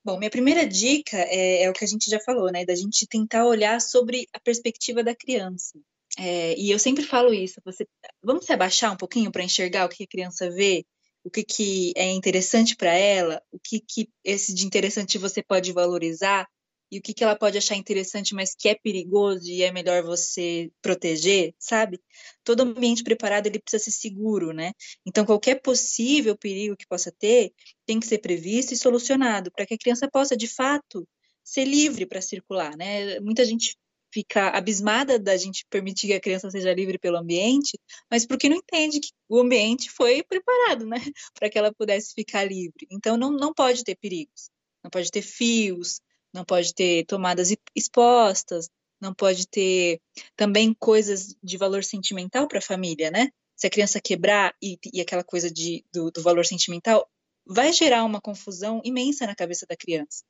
Bom, 0.03 0.19
minha 0.19 0.31
primeira 0.31 0.67
dica 0.67 1.17
é, 1.19 1.65
é, 1.65 1.71
o 1.71 1.73
que 1.75 1.85
a 1.85 1.89
gente 1.89 2.09
já 2.09 2.19
falou, 2.21 2.51
né? 2.51 2.65
Da 2.65 2.75
gente 2.75 3.07
tentar 3.07 3.45
olhar 3.45 3.81
sobre 3.81 4.27
a 4.33 4.41
perspectiva 4.41 5.05
da 5.05 5.15
criança. 5.15 5.79
É, 6.19 6.59
e 6.59 6.71
eu 6.71 6.79
sempre 6.79 7.05
falo 7.05 7.33
isso. 7.35 7.61
Você, 7.65 7.87
vamos 8.23 8.47
se 8.47 8.53
abaixar 8.53 8.93
um 8.93 8.97
pouquinho 8.97 9.31
para 9.31 9.45
enxergar 9.45 9.85
o 9.85 9.89
que 9.89 10.05
a 10.05 10.07
criança 10.07 10.51
vê, 10.51 10.87
o 11.23 11.31
que, 11.31 11.45
que 11.45 11.93
é 11.97 12.11
interessante 12.11 12.75
para 12.75 12.93
ela, 12.93 13.43
o 13.53 13.59
que, 13.59 13.81
que 13.81 14.09
esse 14.25 14.55
de 14.55 14.67
interessante 14.67 15.19
você 15.19 15.43
pode 15.43 15.73
valorizar. 15.73 16.49
E 16.91 16.99
o 16.99 17.03
que, 17.03 17.15
que 17.15 17.23
ela 17.23 17.37
pode 17.37 17.57
achar 17.57 17.77
interessante, 17.77 18.35
mas 18.35 18.55
que 18.55 18.69
é 18.69 18.75
perigoso 18.75 19.49
e 19.49 19.63
é 19.63 19.71
melhor 19.71 20.03
você 20.03 20.71
proteger, 20.83 21.55
sabe? 21.59 22.01
Todo 22.45 22.63
ambiente 22.63 23.05
preparado 23.05 23.47
ele 23.47 23.61
precisa 23.61 23.85
ser 23.85 23.93
seguro, 23.93 24.53
né? 24.53 24.73
Então 25.07 25.25
qualquer 25.25 25.61
possível 25.63 26.37
perigo 26.37 26.77
que 26.77 26.87
possa 26.87 27.13
ter 27.13 27.53
tem 27.87 28.01
que 28.01 28.07
ser 28.07 28.19
previsto 28.19 28.75
e 28.75 28.77
solucionado 28.77 29.51
para 29.53 29.67
que 29.67 29.75
a 29.75 29.79
criança 29.79 30.09
possa 30.11 30.37
de 30.37 30.49
fato 30.49 31.07
ser 31.45 31.65
livre 31.65 32.07
para 32.07 32.21
circular, 32.21 32.77
né? 32.77 33.21
Muita 33.21 33.45
gente 33.45 33.77
fica 34.13 34.49
abismada 34.49 35.19
da 35.19 35.37
gente 35.37 35.65
permitir 35.71 36.09
que 36.09 36.13
a 36.15 36.21
criança 36.21 36.51
seja 36.51 36.75
livre 36.75 36.99
pelo 36.99 37.17
ambiente, 37.17 37.79
mas 38.11 38.27
porque 38.27 38.49
não 38.49 38.57
entende 38.57 39.01
que 39.01 39.11
o 39.29 39.39
ambiente 39.39 39.91
foi 39.91 40.23
preparado, 40.23 40.87
né, 40.87 40.97
para 41.35 41.49
que 41.49 41.59
ela 41.59 41.73
pudesse 41.73 42.13
ficar 42.15 42.45
livre. 42.45 42.87
Então 42.91 43.17
não, 43.17 43.31
não 43.31 43.55
pode 43.55 43.85
ter 43.85 43.97
perigos, 43.97 44.51
não 44.83 44.91
pode 44.91 45.11
ter 45.11 45.23
fios, 45.23 46.01
não 46.33 46.45
pode 46.45 46.75
ter 46.75 47.05
tomadas 47.07 47.55
expostas, 47.75 48.69
não 49.01 49.15
pode 49.15 49.49
ter 49.49 50.01
também 50.37 50.75
coisas 50.75 51.35
de 51.43 51.57
valor 51.57 51.83
sentimental 51.83 52.47
para 52.47 52.59
a 52.59 52.63
família, 52.63 53.11
né? 53.11 53.31
Se 53.57 53.67
a 53.67 53.71
criança 53.71 54.01
quebrar 54.01 54.55
e, 54.63 54.79
e 54.93 55.01
aquela 55.01 55.25
coisa 55.25 55.51
de, 55.51 55.85
do, 55.93 56.11
do 56.11 56.23
valor 56.23 56.45
sentimental, 56.45 57.09
vai 57.47 57.73
gerar 57.73 58.05
uma 58.05 58.21
confusão 58.21 58.81
imensa 58.85 59.27
na 59.27 59.35
cabeça 59.35 59.67
da 59.69 59.77
criança. 59.77 60.23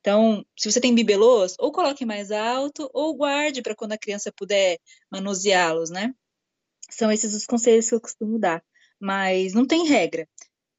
Então, 0.00 0.44
se 0.56 0.70
você 0.70 0.80
tem 0.80 0.94
bibelôs, 0.94 1.56
ou 1.58 1.72
coloque 1.72 2.04
mais 2.04 2.30
alto, 2.30 2.88
ou 2.92 3.16
guarde 3.16 3.62
para 3.62 3.74
quando 3.74 3.92
a 3.92 3.98
criança 3.98 4.32
puder 4.32 4.78
manuseá-los, 5.10 5.90
né? 5.90 6.14
São 6.90 7.10
esses 7.10 7.34
os 7.34 7.46
conselhos 7.46 7.88
que 7.88 7.94
eu 7.94 8.00
costumo 8.00 8.38
dar. 8.38 8.62
Mas 9.00 9.52
não 9.52 9.66
tem 9.66 9.86
regra. 9.86 10.28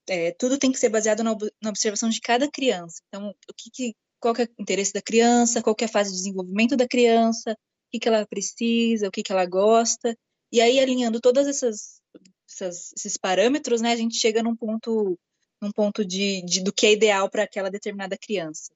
É, 0.09 0.31
tudo 0.31 0.57
tem 0.57 0.71
que 0.71 0.79
ser 0.79 0.89
baseado 0.89 1.23
na, 1.23 1.35
na, 1.61 1.69
observação 1.69 2.07
de 2.09 2.21
cada 2.21 2.49
criança. 2.49 3.01
Então, 3.09 3.29
o 3.29 3.53
que, 3.53 3.69
que 3.69 3.95
qual 4.19 4.33
é 4.37 4.43
o 4.43 4.61
interesse 4.61 4.93
da 4.93 5.01
criança, 5.01 5.61
qual 5.61 5.75
é 5.79 5.85
a 5.85 5.89
fase 5.89 6.11
de 6.11 6.17
desenvolvimento 6.17 6.75
da 6.75 6.87
criança, 6.87 7.51
o 7.51 7.91
que, 7.91 7.99
que 7.99 8.07
ela 8.07 8.25
precisa, 8.25 9.07
o 9.07 9.11
que, 9.11 9.23
que 9.23 9.31
ela 9.31 9.45
gosta. 9.45 10.17
E 10.51 10.61
aí, 10.61 10.79
alinhando 10.79 11.21
todos 11.21 11.47
essas, 11.47 12.01
essas, 12.49 12.93
esses 12.97 13.17
parâmetros, 13.17 13.81
né, 13.81 13.91
a 13.91 13.95
gente 13.95 14.17
chega 14.17 14.43
num 14.43 14.55
ponto, 14.55 15.17
num 15.61 15.71
ponto 15.71 16.05
de, 16.05 16.41
de 16.43 16.63
do 16.63 16.73
que 16.73 16.85
é 16.85 16.93
ideal 16.93 17.29
para 17.29 17.43
aquela 17.43 17.69
determinada 17.69 18.17
criança. 18.17 18.71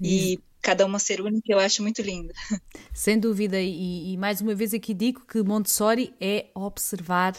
Isso. 0.00 0.34
E 0.34 0.40
cada 0.60 0.84
uma 0.84 0.98
ser 0.98 1.20
única, 1.20 1.50
eu 1.50 1.58
acho 1.58 1.82
muito 1.82 2.02
lindo. 2.02 2.32
Sem 2.92 3.18
dúvida, 3.18 3.60
e, 3.60 4.12
e, 4.12 4.16
mais 4.16 4.40
uma 4.40 4.54
vez 4.54 4.74
aqui 4.74 4.92
digo 4.92 5.24
que 5.26 5.42
Montessori 5.42 6.12
é 6.20 6.46
observar 6.54 7.34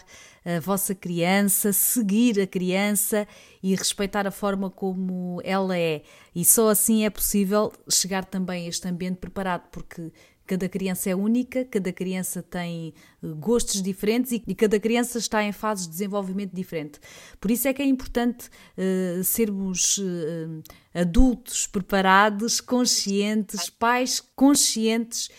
a 0.46 0.60
vossa 0.60 0.96
criança, 0.96 1.74
seguir 1.74 2.40
a 2.40 2.48
criança 2.48 3.28
e 3.62 3.76
respeitar 3.76 4.26
a 4.26 4.32
forma 4.32 4.70
como 4.70 5.42
ela 5.44 5.78
é. 5.78 6.02
E 6.34 6.46
só 6.46 6.70
assim 6.70 7.06
é 7.06 7.10
possível 7.10 7.74
chegar 7.90 8.26
também 8.26 8.66
a 8.66 8.70
este 8.70 8.88
ambiente 8.88 9.18
preparado, 9.18 9.68
porque 9.70 10.12
Cada 10.50 10.68
criança 10.68 11.12
é 11.12 11.16
única, 11.16 11.64
cada 11.64 11.94
criança 11.94 12.42
tem 12.42 12.92
eh, 13.22 13.28
gostos 13.38 13.84
diferentes 13.84 14.32
e, 14.32 14.56
cada 14.56 14.80
criança 14.80 15.20
está 15.20 15.44
em 15.44 15.52
fases 15.52 15.86
de 15.86 15.92
desenvolvimento 15.92 16.56
diferente. 16.56 17.00
Por 17.40 17.52
isso 17.52 17.68
é 17.68 17.74
que 17.74 17.84
é 17.84 17.86
importante 17.86 18.50
uh, 18.76 19.24
sermos 19.24 20.00
uh, 20.00 20.64
adultos 20.92 21.68
preparados, 21.68 22.60
conscientes, 22.60 23.70
pais 23.70 24.20
conscientes 24.36 25.30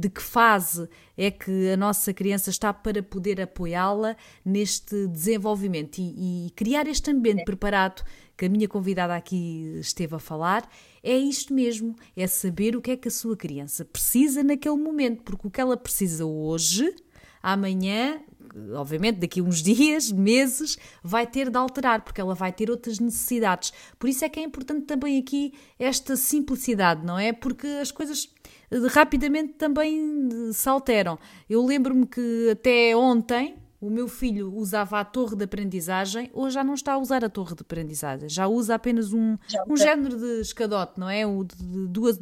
de 0.00 0.10
que 0.10 0.20
fase 0.20 0.88
é 1.16 1.30
que 1.30 1.70
a 1.70 1.76
nossa 1.76 2.12
criança 2.12 2.50
está 2.50 2.72
para 2.72 3.00
poder 3.00 3.40
apoiá-la 3.40 4.16
neste 4.44 5.06
desenvolvimento 5.06 5.98
e, 5.98 6.48
e, 6.48 6.50
criar 6.50 6.88
este 6.88 7.12
ambiente 7.12 7.42
é. 7.42 7.44
preparado 7.44 8.02
que 8.36 8.46
a 8.46 8.48
minha 8.48 8.68
convidada 8.68 9.14
aqui 9.14 9.78
esteve 9.80 10.14
a 10.14 10.18
falar 10.18 10.68
é 11.02 11.16
isto 11.16 11.52
mesmo, 11.52 11.94
é 12.16 12.26
saber 12.26 12.76
o 12.76 12.80
que 12.80 12.92
é 12.92 12.96
que 12.96 13.08
a 13.08 13.10
sua 13.10 13.36
criança 13.36 13.84
precisa 13.84 14.42
naquele 14.42 14.76
momento, 14.76 15.22
porque 15.22 15.46
o 15.46 15.50
que 15.50 15.60
ela 15.60 15.76
precisa 15.76 16.24
hoje, 16.24 16.94
amanhã, 17.42 18.20
obviamente 18.74 19.18
daqui 19.18 19.40
a 19.40 19.42
uns 19.42 19.60
dias, 19.62 20.10
meses, 20.10 20.78
vai 21.02 21.26
ter 21.26 21.50
de 21.50 21.56
alterar, 21.56 22.02
porque 22.02 22.20
ela 22.20 22.34
vai 22.34 22.52
ter 22.52 22.70
outras 22.70 22.98
necessidades. 22.98 23.72
Por 23.98 24.08
isso 24.08 24.24
é 24.24 24.28
que 24.28 24.40
é 24.40 24.42
importante 24.42 24.86
também 24.86 25.18
aqui 25.18 25.52
esta 25.78 26.16
simplicidade, 26.16 27.04
não 27.04 27.18
é? 27.18 27.32
Porque 27.32 27.66
as 27.66 27.90
coisas 27.90 28.30
eh, 28.70 28.78
rapidamente 28.88 29.54
também 29.54 30.28
eh, 30.48 30.52
se 30.52 30.68
alteram. 30.68 31.18
Eu 31.48 31.64
lembro-me 31.64 32.06
que 32.06 32.50
até 32.50 32.96
ontem, 32.96 33.56
o 33.84 33.90
meu 33.90 34.08
filho 34.08 34.52
usava 34.54 34.98
a 35.00 35.04
torre 35.04 35.36
de 35.36 35.44
aprendizagem, 35.44 36.30
hoje 36.32 36.54
já 36.54 36.64
não 36.64 36.74
está 36.74 36.94
a 36.94 36.98
usar 36.98 37.24
a 37.24 37.28
torre 37.28 37.54
de 37.54 37.60
aprendizagem, 37.60 38.28
já 38.28 38.46
usa 38.46 38.74
apenas 38.74 39.12
um, 39.12 39.36
um 39.68 39.76
género 39.76 40.18
de 40.18 40.40
escadote, 40.40 40.98
não 40.98 41.08
é? 41.08 41.26
O 41.26 41.44
de 41.44 41.86
duas, 41.88 42.18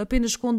apenas 0.00 0.34
com 0.34 0.56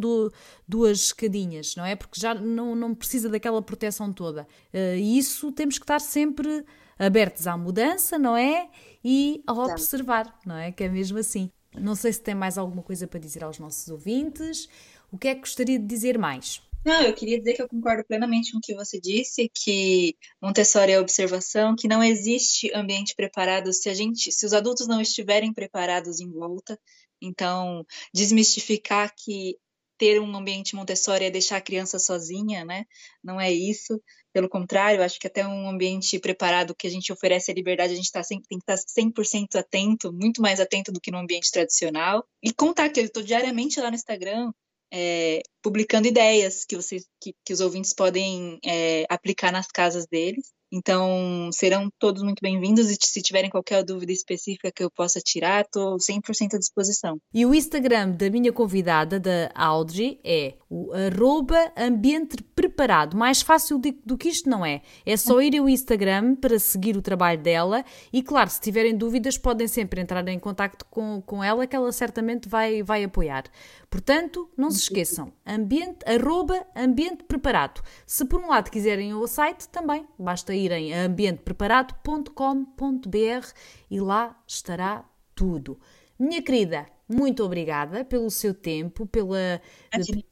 duas 0.68 1.00
escadinhas, 1.00 1.76
não 1.76 1.84
é? 1.84 1.96
Porque 1.96 2.20
já 2.20 2.34
não, 2.36 2.76
não 2.76 2.94
precisa 2.94 3.28
daquela 3.30 3.62
proteção 3.62 4.14
toda. 4.14 4.44
Uh, 4.74 4.96
e 4.98 5.18
isso 5.18 5.52
temos 5.52 5.78
que 5.78 5.84
estar 5.84 6.00
sempre 6.00 6.64
abertos 6.98 7.48
à 7.48 7.58
mudança, 7.58 8.20
não 8.20 8.38
é? 8.38 8.70
E 9.04 9.42
a 9.48 9.54
observar, 9.54 10.38
não 10.46 10.56
é? 10.56 10.72
Que 10.72 10.84
é 10.84 10.90
mesmo 10.90 11.18
assim. 11.18 11.50
Não 11.76 11.96
sei 11.96 12.14
se 12.14 12.22
tem 12.22 12.36
mais 12.36 12.58
alguma 12.58 12.84
coisa 12.84 13.08
para 13.08 13.20
dizer 13.20 13.44
aos 13.44 13.58
nossos 13.58 13.88
ouvintes. 13.90 14.68
O 15.12 15.18
que 15.18 15.28
é 15.28 15.34
que 15.34 15.42
gostaria 15.42 15.80
de 15.80 15.86
dizer 15.86 16.18
mais? 16.18 16.62
Não, 16.86 17.02
eu 17.02 17.14
queria 17.14 17.38
dizer 17.38 17.56
que 17.56 17.62
eu 17.62 17.68
concordo 17.68 18.06
plenamente 18.06 18.52
com 18.52 18.58
o 18.58 18.62
que 18.62 18.74
você 18.74 19.00
disse, 19.00 19.52
que 19.54 20.16
Montessori 20.42 20.94
é 20.94 21.00
observação, 21.00 21.76
que 21.76 21.88
não 21.88 22.02
existe 22.02 22.72
ambiente 22.74 23.14
preparado 23.16 23.74
se 23.74 23.90
a 23.90 23.94
gente, 23.94 24.32
se 24.32 24.46
os 24.46 24.54
adultos 24.54 24.88
não 24.88 25.02
estiverem 25.02 25.54
preparados 25.54 26.20
em 26.20 26.32
volta. 26.32 26.80
Então, 27.22 27.86
desmistificar 28.14 29.14
que 29.16 29.58
ter 29.98 30.22
um 30.22 30.36
ambiente 30.36 30.76
Montessori 30.76 31.26
é 31.26 31.30
deixar 31.30 31.58
a 31.58 31.62
criança 31.62 32.00
sozinha, 32.00 32.64
né? 32.64 32.86
Não 33.22 33.40
é 33.40 33.52
isso. 33.52 34.02
Pelo 34.32 34.48
contrário, 34.48 35.04
acho 35.04 35.20
que 35.20 35.28
até 35.28 35.46
um 35.46 35.70
ambiente 35.70 36.18
preparado 36.18 36.74
que 36.74 36.88
a 36.88 36.90
gente 36.90 37.12
oferece 37.12 37.52
a 37.52 37.54
liberdade, 37.54 37.92
a 37.92 37.96
gente 37.98 38.12
tá 38.12 38.24
sempre, 38.24 38.48
tem 38.48 38.58
que 38.58 38.72
estar 38.72 39.02
100% 39.02 39.56
atento, 39.56 40.14
muito 40.14 40.42
mais 40.42 40.62
atento 40.62 40.94
do 40.94 41.02
que 41.02 41.12
no 41.12 41.18
ambiente 41.18 41.52
tradicional. 41.52 42.26
E 42.42 42.54
contar 42.54 42.90
que 42.90 43.02
eu 43.02 43.06
estou 43.06 43.22
diariamente 43.22 43.82
lá 43.82 43.90
no 43.90 43.96
Instagram, 43.96 44.54
é, 44.92 45.42
publicando 45.62 46.08
ideias 46.08 46.66
que, 46.66 46.76
vocês, 46.76 47.06
que, 47.22 47.34
que 47.46 47.54
os 47.54 47.62
ouvintes 47.62 47.94
podem 47.94 48.60
é, 48.66 49.06
aplicar 49.10 49.52
nas 49.52 49.68
casas 49.68 50.06
deles. 50.08 50.52
Então, 50.72 51.50
serão 51.52 51.90
todos 51.98 52.22
muito 52.22 52.42
bem-vindos 52.42 52.92
e 52.92 52.98
se 53.00 53.22
tiverem 53.22 53.50
qualquer 53.50 53.84
dúvida 53.84 54.12
específica 54.12 54.72
que 54.72 54.84
eu 54.84 54.92
possa 54.92 55.20
tirar, 55.20 55.62
estou 55.62 55.98
100% 55.98 56.54
à 56.54 56.60
disposição. 56.60 57.18
E 57.34 57.44
o 57.44 57.56
Instagram 57.56 58.12
da 58.12 58.30
minha 58.30 58.54
convidada, 58.54 59.20
da 59.20 59.50
Audrey, 59.56 60.20
é 60.24 60.54
o 60.70 60.92
arroba 60.94 61.72
ambiente 61.76 62.38
preparado. 62.56 63.18
Mais 63.18 63.42
fácil 63.42 63.82
do 64.06 64.18
que 64.18 64.30
isto 64.30 64.48
não 64.48 64.64
é. 64.64 64.82
É 65.06 65.18
só 65.18 65.42
ir 65.42 65.58
ao 65.58 65.68
Instagram 65.68 66.36
para 66.36 66.60
seguir 66.60 66.96
o 66.96 67.02
trabalho 67.02 67.42
dela 67.42 67.84
e, 68.14 68.22
claro, 68.22 68.50
se 68.50 68.62
tiverem 68.62 68.96
dúvidas, 68.96 69.38
podem 69.38 69.68
sempre 69.68 70.02
entrar 70.02 70.28
em 70.28 70.38
contato 70.38 70.86
com, 70.86 71.22
com 71.22 71.44
ela, 71.44 71.66
que 71.66 71.76
ela 71.76 71.92
certamente 71.92 72.48
vai, 72.48 72.84
vai 72.84 73.04
apoiar. 73.04 73.46
Portanto, 73.90 74.48
não 74.56 74.70
se 74.70 74.82
esqueçam, 74.82 75.34
ambiente, 75.46 76.06
arroba 76.06 76.64
ambiente 76.76 77.24
preparado. 77.24 77.82
Se 78.06 78.24
por 78.24 78.40
um 78.40 78.50
lado 78.50 78.70
quiserem 78.70 79.16
o 79.16 79.26
site, 79.26 79.68
também 79.70 80.06
basta 80.18 80.54
irem 80.60 80.94
a 80.94 81.06
ambientepreparado.com.br 81.06 83.48
e 83.90 84.00
lá 84.00 84.40
estará 84.48 85.04
tudo. 85.34 85.80
Minha 86.20 86.42
querida, 86.42 86.86
muito 87.10 87.44
obrigada 87.44 88.06
pelo 88.06 88.30
seu 88.30 88.54
tempo, 88.54 89.08
pela, 89.08 89.60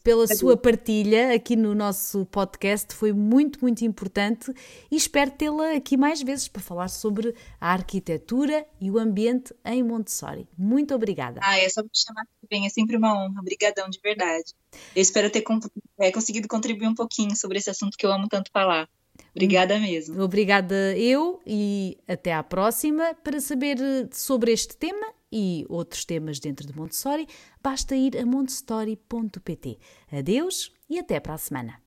pela 0.04 0.28
sua 0.28 0.56
partilha 0.56 1.34
aqui 1.34 1.56
no 1.56 1.74
nosso 1.74 2.24
podcast. 2.28 2.94
Foi 2.94 3.12
muito, 3.12 3.60
muito 3.62 3.84
importante 3.84 4.54
e 4.92 4.96
espero 4.96 5.32
tê-la 5.32 5.72
aqui 5.72 5.98
mais 5.98 6.22
vezes 6.22 6.48
para 6.48 6.62
falar 6.62 6.88
sobre 6.88 7.34
a 7.60 7.74
arquitetura 7.74 8.64
e 8.80 8.92
o 8.92 9.00
ambiente 9.00 9.56
em 9.66 9.82
Montessori. 9.82 10.48
Muito 10.56 10.94
obrigada. 10.94 11.40
Ah, 11.42 11.58
é 11.58 11.68
só 11.68 11.82
me 11.82 11.90
chamar 11.92 12.26
que 12.26 12.48
vem, 12.48 12.68
é 12.68 12.70
sempre 12.70 12.96
uma 12.96 13.12
honra. 13.12 13.42
Obrigadão, 13.42 13.90
de 13.90 14.00
verdade. 14.00 14.54
Eu 14.96 15.02
espero 15.02 15.32
ter 15.32 15.44
é, 16.00 16.12
conseguido 16.12 16.48
contribuir 16.48 16.88
um 16.88 16.96
pouquinho 16.96 17.36
sobre 17.36 17.58
esse 17.58 17.72
assunto 17.72 17.98
que 17.98 18.06
eu 18.06 18.12
amo 18.12 18.28
tanto 18.28 18.52
falar. 18.52 18.88
Obrigada 19.36 19.80
mesmo. 19.80 20.22
Obrigada 20.22 20.98
eu 20.98 21.40
e 21.46 21.98
até 22.08 22.34
à 22.34 22.44
próxima. 22.44 23.14
Para 23.24 23.40
saber 23.40 23.78
sobre 24.12 24.52
este 24.52 24.76
tema 24.78 25.14
e 25.32 25.66
outros 25.70 26.06
temas 26.06 26.40
dentro 26.40 26.66
de 26.66 26.76
Montessori, 26.76 27.28
basta 27.62 27.96
ir 27.96 28.18
a 28.18 28.26
montessori.pt. 28.26 29.78
Adeus 30.12 30.72
e 30.90 31.00
até 31.00 31.20
para 31.20 31.34
a 31.34 31.38
semana. 31.38 31.87